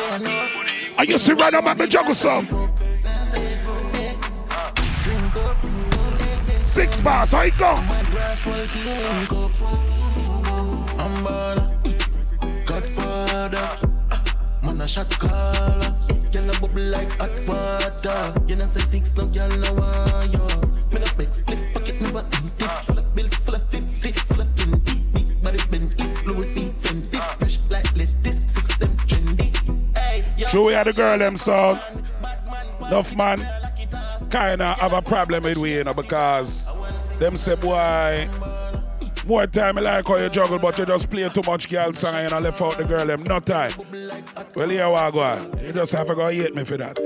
[0.97, 2.45] I used to run up at the juggle some.
[6.75, 7.73] Six bars, it go?
[12.65, 13.69] Godfather,
[14.61, 15.93] man a shot caller.
[16.33, 18.33] Girl a bubble like hot water.
[18.45, 20.39] You know say six, no girl no want you.
[20.91, 22.65] Me no big split pocket never empty.
[22.65, 24.95] Full of bills, full of fifty, full of twenty.
[25.13, 29.97] Big body Bentley, Louis V, Fendi, fresh like lettuce, six them trendy.
[29.97, 30.47] Hey, yo.
[30.49, 31.79] True, we had the girl them song.
[32.81, 33.39] Enough man
[34.35, 36.67] kinda have a problem with we, you know, because
[37.19, 38.29] them say, boy,
[39.25, 42.15] more time I like how you juggle, but you just play too much girl song
[42.15, 43.23] and I left out the girl them.
[43.23, 43.73] No time.
[44.53, 45.51] Well, here we go.
[45.61, 46.99] You just have to go hate me for that.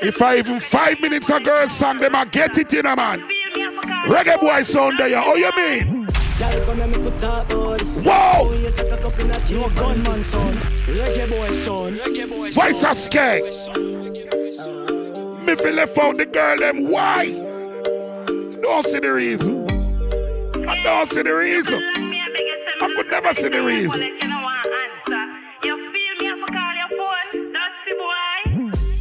[0.00, 3.28] If I even five minutes a girl song, them I get it in a man.
[4.06, 6.06] Reggae boy sound there, oh you mean?
[6.38, 7.98] Y'all come and make we talk about this.
[8.04, 8.52] Whoa!
[8.52, 10.52] You suck a cup in a cheap No gunman son.
[10.86, 11.94] Reggae boy son.
[11.94, 13.42] Reggae boy Voice of skank.
[15.44, 16.90] Me feel left out the girl them.
[16.90, 17.32] Why?
[18.62, 19.68] Don't see the reason.
[20.68, 21.82] I don't see the reason.
[21.82, 24.18] I could never see the reason.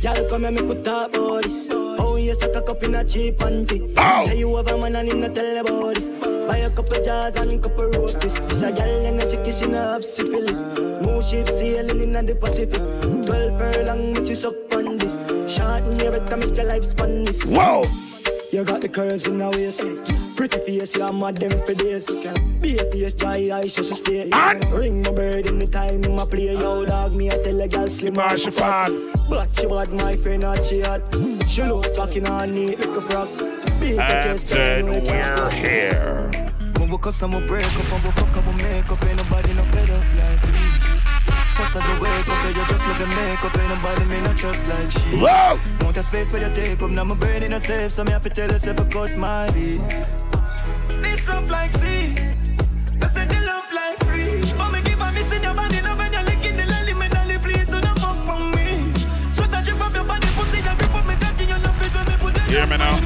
[0.02, 1.68] Y'all come and make we talk about this.
[1.72, 3.80] Oh, you suck a cup in a cheap panty.
[4.26, 5.96] Say you have a man and not tell about.
[6.48, 8.36] Buy a couple jars and couple roasties.
[8.50, 10.58] This a gal and a sick kissing have syphilis.
[11.04, 12.82] Smooth ship sailing in the Pacific.
[13.26, 15.14] Twelve furlong, make you suck on this.
[15.48, 17.44] Short in your better make your life span this.
[17.46, 17.86] Whoa!
[18.50, 19.82] You got the curves in the waist.
[20.38, 22.06] Pretty face, you mad them for days.
[22.62, 24.30] Be a face, dry eyes, just stay.
[24.72, 26.54] Ring my bird in the time, my play.
[26.54, 28.90] Yo, dog, me, I tell a girl, slim Marsh she fat.
[29.30, 31.02] But she bad, my friend, not she hot.
[31.46, 33.30] She look talking on neat like a frog.
[33.82, 36.32] Big And chest, then you know, we're here.
[36.78, 39.18] When we cuss and we break up and we fuck up and make up, ain't
[39.18, 40.57] nobody no fed up like we.
[41.58, 44.34] Fuss as we wake up, and you just love your makeup, ain't nobody me no
[44.34, 45.18] trust like she.
[45.18, 45.60] Whoa!
[45.84, 48.12] Want a space where you take up, now my brain in a safe, so me
[48.12, 49.82] have to tell yourself I cut my beat.
[51.02, 52.14] This rough like sea,
[53.02, 54.42] I said you love like free.
[54.56, 57.08] But me give a miss in your body, love and you're licking the lily, me
[57.10, 58.94] dolly, please do not fuck from me.
[59.34, 61.94] Sweat a drip off your body, pussy, you grip on me, cocky, you love it
[61.96, 63.00] when me put it Hear me now.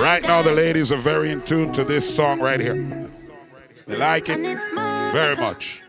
[0.00, 3.08] Right now, the ladies are very in tune to this song right here.
[3.86, 4.40] They like it
[5.12, 5.82] very much.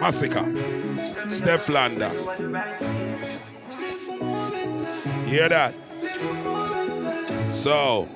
[0.00, 0.44] Massacre.
[1.28, 2.10] Steph Lander.
[5.26, 5.74] Hear that?
[7.50, 8.06] So,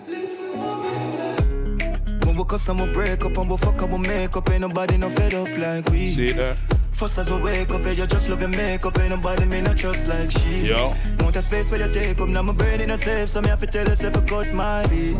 [2.25, 4.61] When we cuss and we break up and we fuck and we make up, ain't
[4.61, 6.09] nobody no fed up like we.
[6.09, 6.63] see that?
[6.93, 9.77] First as we wake up, yeah, you just love your makeup, ain't nobody me not
[9.77, 10.69] trust like she.
[10.69, 10.95] Yo.
[11.21, 13.49] Want a space where you take up, now my brain in a safe, so me
[13.51, 15.17] have to tell yourself I got my beat.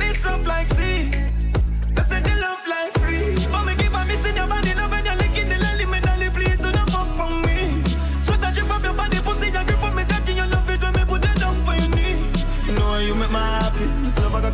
[0.00, 1.12] This rough like sea,
[2.08, 3.27] said the love like free.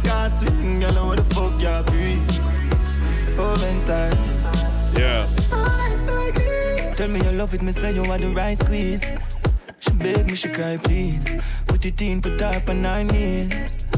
[0.05, 2.21] Can't swing, you know what the fuck you be.
[3.39, 4.19] Oh, inside.
[4.97, 5.27] Yeah.
[6.95, 9.11] Tell me you love it, me say you are the right squeeze.
[9.81, 11.27] She beg me, she cry, please.
[11.67, 13.89] Put it in, put up on nine knees.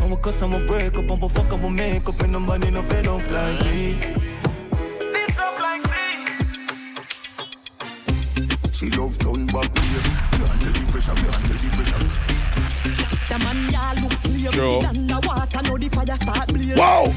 [0.00, 2.32] And we cuss and we break up and we fuck and we make up and
[2.32, 3.98] nobody no fed up like me.
[5.12, 6.26] This rough like sea.
[8.72, 10.02] She love turn back here.
[10.32, 12.61] Can't take the pressure, can't take the pressure.
[13.32, 14.80] The man ya look slave True.
[14.82, 17.08] Than the water, now the fire start blaze Whoa!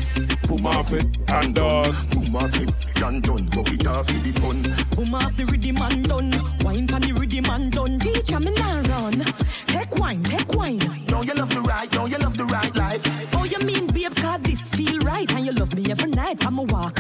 [0.48, 1.92] Boom off it and done.
[2.12, 3.46] Boom off it and done.
[3.52, 4.64] Buck it off for the fun.
[4.96, 6.32] Boom off the rhythm and done
[6.64, 9.26] Wine pan the rhythm and done Teacher me now run
[9.68, 13.04] Take wine, take wine Yo, you love the right, yo, you love the right life.
[13.36, 16.60] Oh you mean babes cause this feel right And you love me every night I'm
[16.60, 16.95] a walk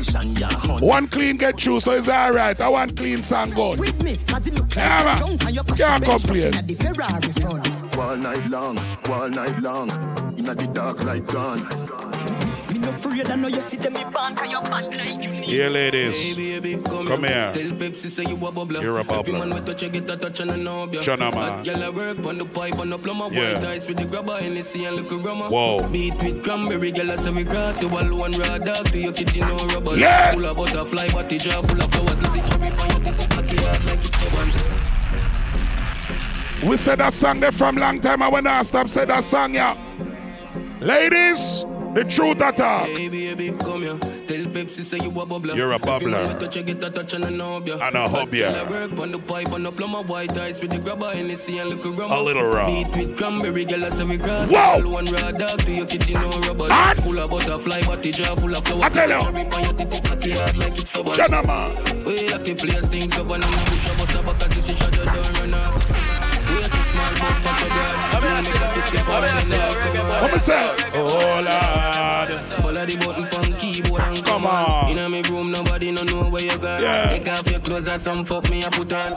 [0.00, 0.80] position, yeah, hun.
[0.82, 2.60] One clean get through, so it's alright.
[2.60, 3.78] I want clean song good.
[3.80, 6.54] With me cause it look like Yeah, you're drunk And you catch Can't bench complain.
[6.56, 8.78] in the Ferrari front All night long,
[9.08, 9.88] all night long.
[10.38, 11.60] Inna the dark light gone.
[12.80, 15.32] Me no afraid I know you see them me band Cause you bad like you
[15.32, 16.16] need Here, ladies.
[16.16, 17.52] Hey, baby, come, Come here.
[17.52, 18.80] Tell Pepsi say you a bubbler.
[18.80, 21.02] You're a Every man with touch, you get a touch and I know ya.
[21.02, 21.34] Chana, man.
[21.34, 23.28] Hot Girl, I work on the pipe and the plumber.
[23.32, 23.54] Yeah.
[23.54, 25.48] White eyes with the grabber, Hennessy and look a rummer.
[25.50, 25.88] Whoa.
[25.88, 27.82] Beat with cranberry, girl, I say we cross.
[27.82, 29.96] You alone, raw dog to your kitty, no rubber.
[29.98, 30.32] Yeah.
[30.32, 32.20] Full of butterfly, body jar full of flowers.
[32.22, 34.50] Me see cherry on your titty, cocky hard like it's stubborn.
[36.70, 38.22] We said that song there from long time.
[38.22, 39.76] I when I stop said that song, yeah.
[40.80, 42.86] Ladies, the truth attack.
[42.88, 43.98] Hey, baby, come here.
[44.26, 45.56] Tell Pepsi say you a bubbler.
[45.56, 46.28] You're a bubbler.
[46.28, 47.78] with touch, you get a touch and I know ya.
[47.80, 50.02] And hope Hot I work on the pipe the plumber.
[50.02, 52.14] White eyes with the grabber, Hennessy and look a rummer.
[52.14, 52.66] A little raw.
[52.66, 54.50] Beat with cranberry, girl, say we cross.
[54.50, 54.82] Whoa.
[55.12, 56.72] Raw dog to your kitty, no rubber.
[56.72, 56.96] Hot.
[56.98, 58.84] Full of butterfly, body jar full of flowers.
[58.84, 59.20] I tell you.
[59.20, 61.16] see cherry on your titty, cocky hard like it's stubborn.
[61.16, 62.04] Chana, man.
[62.04, 64.92] We place things up and in the bush, I bust a back as you shut
[64.92, 66.19] the door and
[67.00, 67.14] out.
[67.14, 67.96] We are the small but but a broad.
[68.10, 70.20] I mean, I say that, I mean, I say that, reggae boy.
[70.22, 70.64] What me say?
[70.94, 71.08] Oh,
[71.48, 72.40] Lord.
[72.60, 74.90] Follow the button pon keyboard and come on.
[74.90, 76.82] Inna me room, nobody no know where you gone.
[76.82, 77.08] Yeah.
[77.08, 79.12] Take off your clothes and some fuck me I put on.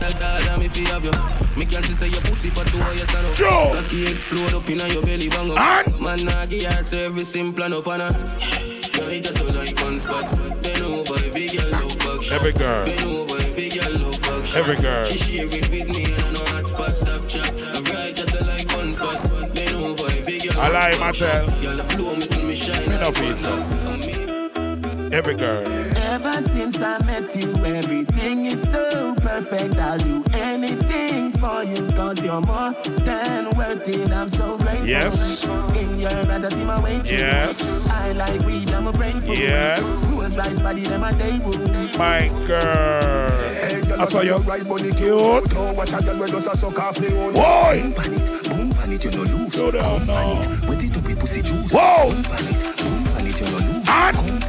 [0.00, 1.12] That me fi have you.
[1.58, 3.34] Me can't say your pussy for two years and up.
[3.34, 3.70] Joe.
[3.74, 5.58] Cocky explode up inna your belly bang up.
[5.58, 6.00] And?
[6.00, 8.12] Man nah give her service simple and up and her.
[8.92, 10.59] Girl, it just so like one spot.
[10.90, 12.34] Over, every girl love back shot.
[12.40, 12.82] Every girl.
[12.82, 14.56] Over, every girl love back shot.
[14.56, 15.04] Every girl.
[15.04, 17.46] She share it with me and I know hot spot stop chat.
[17.46, 19.54] I ride just so like one spot.
[19.54, 21.46] Bend over, every girl I lie, love back shot.
[21.46, 21.60] Marcel.
[21.62, 22.80] Girl, I blow me till me shine.
[22.82, 23.56] Me no like feel so.
[23.56, 25.14] one.
[25.14, 25.89] Every girl.
[26.40, 29.78] Ever since I met you, everything is so perfect.
[29.78, 32.72] I'll do anything for you, cause you're more
[33.04, 34.10] than worth it.
[34.10, 34.86] I'm so grateful.
[34.86, 35.44] Yes.
[35.76, 37.18] In your eyes, I see my way through.
[37.18, 37.90] Yes.
[37.90, 39.36] I like weed, I'm a brain fool.
[39.36, 40.06] Yes.
[40.06, 41.58] Rules rice body, them a day woo.
[41.98, 44.00] My girl.
[44.00, 44.36] I saw you.
[44.36, 45.44] right body Cute.
[45.50, 47.34] Don't watch a girl when just a suck off the own.
[47.34, 47.82] Boy.
[47.82, 49.52] Boom pan it, boom pan it, you no lose.
[49.52, 51.70] Slow down Come pan it, wet it up with pussy juice.
[51.70, 52.10] Whoa.
[52.10, 53.88] Boom pan it, boom pan it, you no lose.
[53.90, 54.16] And?
[54.16, 54.39] Come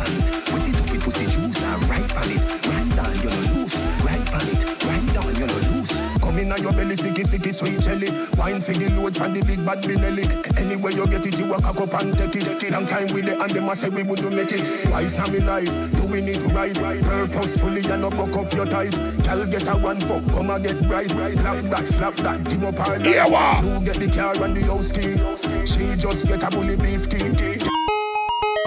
[6.42, 6.52] lose.
[6.52, 8.10] Come in on your belly, sticky, sticky, sweet jelly.
[8.38, 10.26] Wine for the load from the big bad Benelli.
[10.58, 12.72] Anywhere you get it, you walk up and take it.
[12.72, 14.66] Long time with the and them a say we would do make it.
[14.90, 17.02] Twice time in life, doing it right.
[17.02, 18.96] Purposefully and not buck up your tight.
[19.24, 21.10] Girl get a one fuck, come and get right.
[21.10, 23.62] Slap that, slap that, give up her Yeah?
[23.62, 25.18] You get the car and the house key.
[25.66, 27.60] She just get a bully beef key.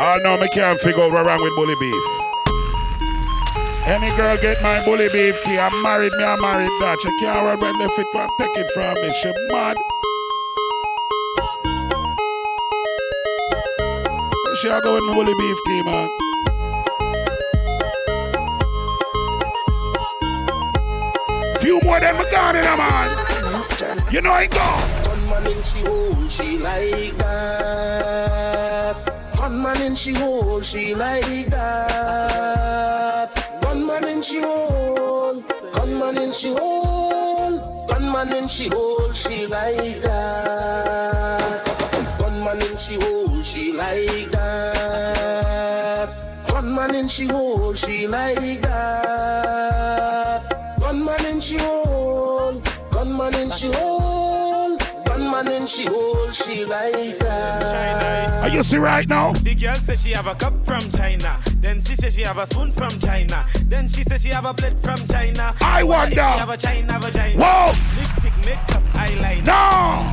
[0.01, 2.24] Oh no, me can't figure out what wrong with bully beef.
[3.87, 6.99] Any girl get my bully beef key, I'm married, me I'm married that.
[7.03, 9.13] She can't run when they fit and take it from me.
[9.13, 9.77] She mad.
[14.57, 16.09] She a go with bully beef key, man.
[21.61, 23.11] Few more than me gone in a man.
[24.11, 24.79] You know I go.
[25.05, 28.97] Gunman in she hole, she like that.
[29.37, 33.44] Gunman in she hole, she like that.
[33.95, 35.41] Gunman in she hole,
[35.73, 41.65] gunman in she hole, gunman in she hole, she like that.
[42.19, 46.11] Gunman in in she hole, she like that.
[46.49, 50.43] Gunman in she hole, she like that.
[50.81, 58.43] Gunman in she hole, gunman in she hole, gunman in she hole, she like that.
[58.43, 59.33] Are you see right now?
[59.35, 61.39] The girl says she have a cup from China.
[61.65, 63.43] Then she says she have a spoon from China.
[63.69, 65.55] Then she says she have a plate from China.
[65.63, 66.15] I wonder.
[66.15, 67.43] She have a China vagina.
[67.43, 67.73] Whoa!
[67.97, 69.47] Lipstick, makeup, eyeliner.
[69.47, 70.13] No!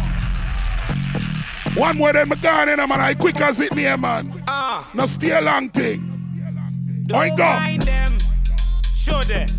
[1.82, 3.02] One more than my gun in man.
[3.02, 4.41] I quick as it near man.
[4.47, 4.89] Ah.
[4.93, 5.99] No stay a long thing.
[7.06, 7.43] Don't I go.
[7.43, 8.18] mind them.
[8.95, 9.49] Show them.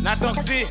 [0.00, 0.66] Not toxic.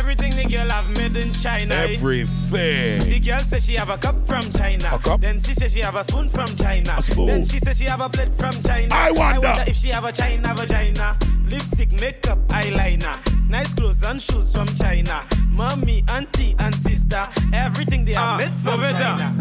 [0.00, 1.74] Everything the girl have made in China.
[1.74, 1.92] eh?
[1.94, 3.00] Everything.
[3.00, 4.88] The girl says she have a cup from China.
[4.94, 5.20] A cup?
[5.20, 6.94] Then she says she have a spoon from China.
[6.96, 7.26] A spoon.
[7.26, 8.94] Then she says she have a plate from China.
[8.94, 9.52] I wonder.
[9.66, 11.18] if she have a China vagina.
[11.46, 13.14] Lipstick, makeup, eyeliner.
[13.50, 15.22] Nice clothes and shoes from China.
[15.50, 17.28] Mommy, auntie, and sister.
[17.52, 19.38] Everything they are made from China.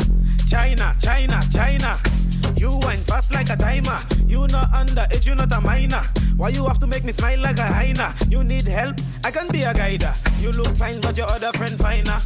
[0.50, 1.96] China, China, China.
[2.58, 4.00] You wine fast like a timer.
[4.28, 6.04] You not underage, you not a minor.
[6.38, 8.16] Why you have to make me smile like a hyena?
[8.30, 8.96] You need help?
[9.26, 10.14] I can be a guider.
[10.40, 12.20] You look fine, but your other friend finer.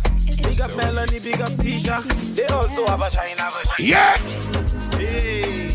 [0.43, 2.03] Big up Melanie, big up Tisha.
[2.35, 3.85] They also have a China version.
[3.85, 4.17] Yeah.
[4.97, 5.69] Hey.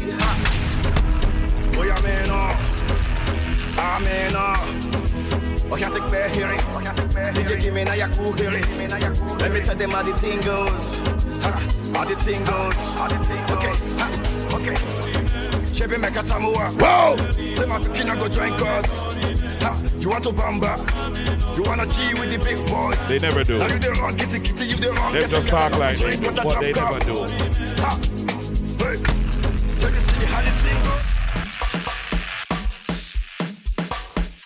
[1.72, 2.56] Boy, I'm in uh.
[3.78, 4.88] I'm in uh.
[5.70, 6.60] I can't take back hearing.
[7.34, 8.64] Did you give me now your cool hearing?
[9.38, 10.98] Let me tell them how the thing goes.
[11.42, 11.50] Ha,
[11.94, 12.74] how the thing goes.
[13.12, 14.27] Okay, ha, okay.
[15.98, 16.70] Make a tamua.
[16.80, 17.16] Whoa!
[17.32, 17.78] Say my
[18.16, 18.52] go join.
[19.60, 20.76] Ha, you want to bamba?
[21.56, 23.08] You wanna G with the big boys?
[23.08, 23.58] They never do.
[23.58, 26.30] Now you the wrong kitty kitty, you the wrong They just talk like they do,
[26.30, 27.26] but they never do.
[27.82, 27.98] Ha,
[28.78, 28.96] hey.
[29.80, 30.84] Let see how the thing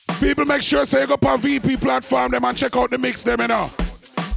[0.09, 0.21] goes.
[0.21, 2.99] People make sure say you go up on VP platform them and check out the
[2.99, 3.67] mix them you know.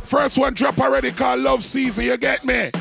[0.05, 2.71] First one drop already called Love Season, you get me?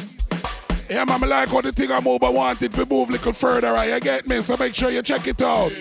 [0.89, 3.12] Yeah, man, I like how the thing I move, but want it to move a
[3.12, 3.91] little further, right?
[3.91, 4.43] You get me?
[4.43, 5.72] So make sure you check it out.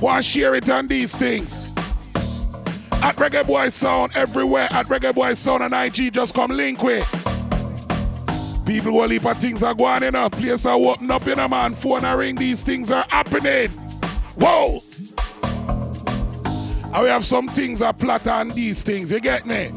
[0.00, 1.70] Want share it on these things.
[3.02, 4.68] At Reggae Boy Sound everywhere.
[4.70, 7.06] At Reggae Boy Sound and IG, just come link with.
[8.66, 11.48] People will heap of things are going in a Place are open up in a
[11.48, 11.74] man.
[11.74, 12.36] Phone a ring.
[12.36, 13.68] These things are happening.
[14.38, 14.80] Whoa!
[16.92, 19.12] And we have some things are plot on these things.
[19.12, 19.70] You get me?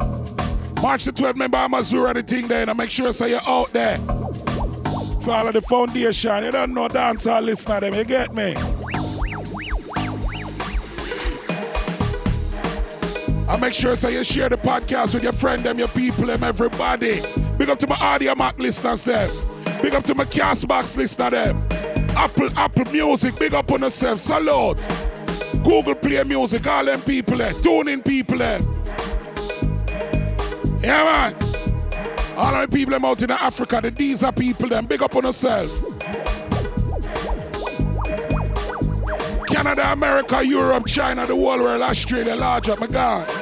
[0.82, 2.61] March the 12th, remember Mazura the thing there.
[2.61, 3.97] And I make sure so you're out there.
[5.23, 6.45] Follow the foundation.
[6.45, 7.93] You don't know dancehall listener them.
[7.93, 8.55] You get me?
[13.49, 16.43] And make sure so you share the podcast with your friend them, your people them,
[16.43, 17.21] everybody.
[17.57, 19.30] Big up to my Audiomack listeners them.
[19.82, 21.67] Big up to my Castbox listener them.
[22.15, 24.19] Apple, Apple Music, big up on yourself.
[24.19, 24.77] Salute.
[25.63, 27.53] Google Play Music, all them people there.
[27.53, 28.61] Tune in people there.
[30.82, 31.36] Yeah, man.
[32.38, 34.86] All the people them out in Africa, the these are people them.
[34.86, 35.69] Big up on yourself.
[39.47, 43.38] Canada, America, Europe, China, the whole world, Australia, large up, my God.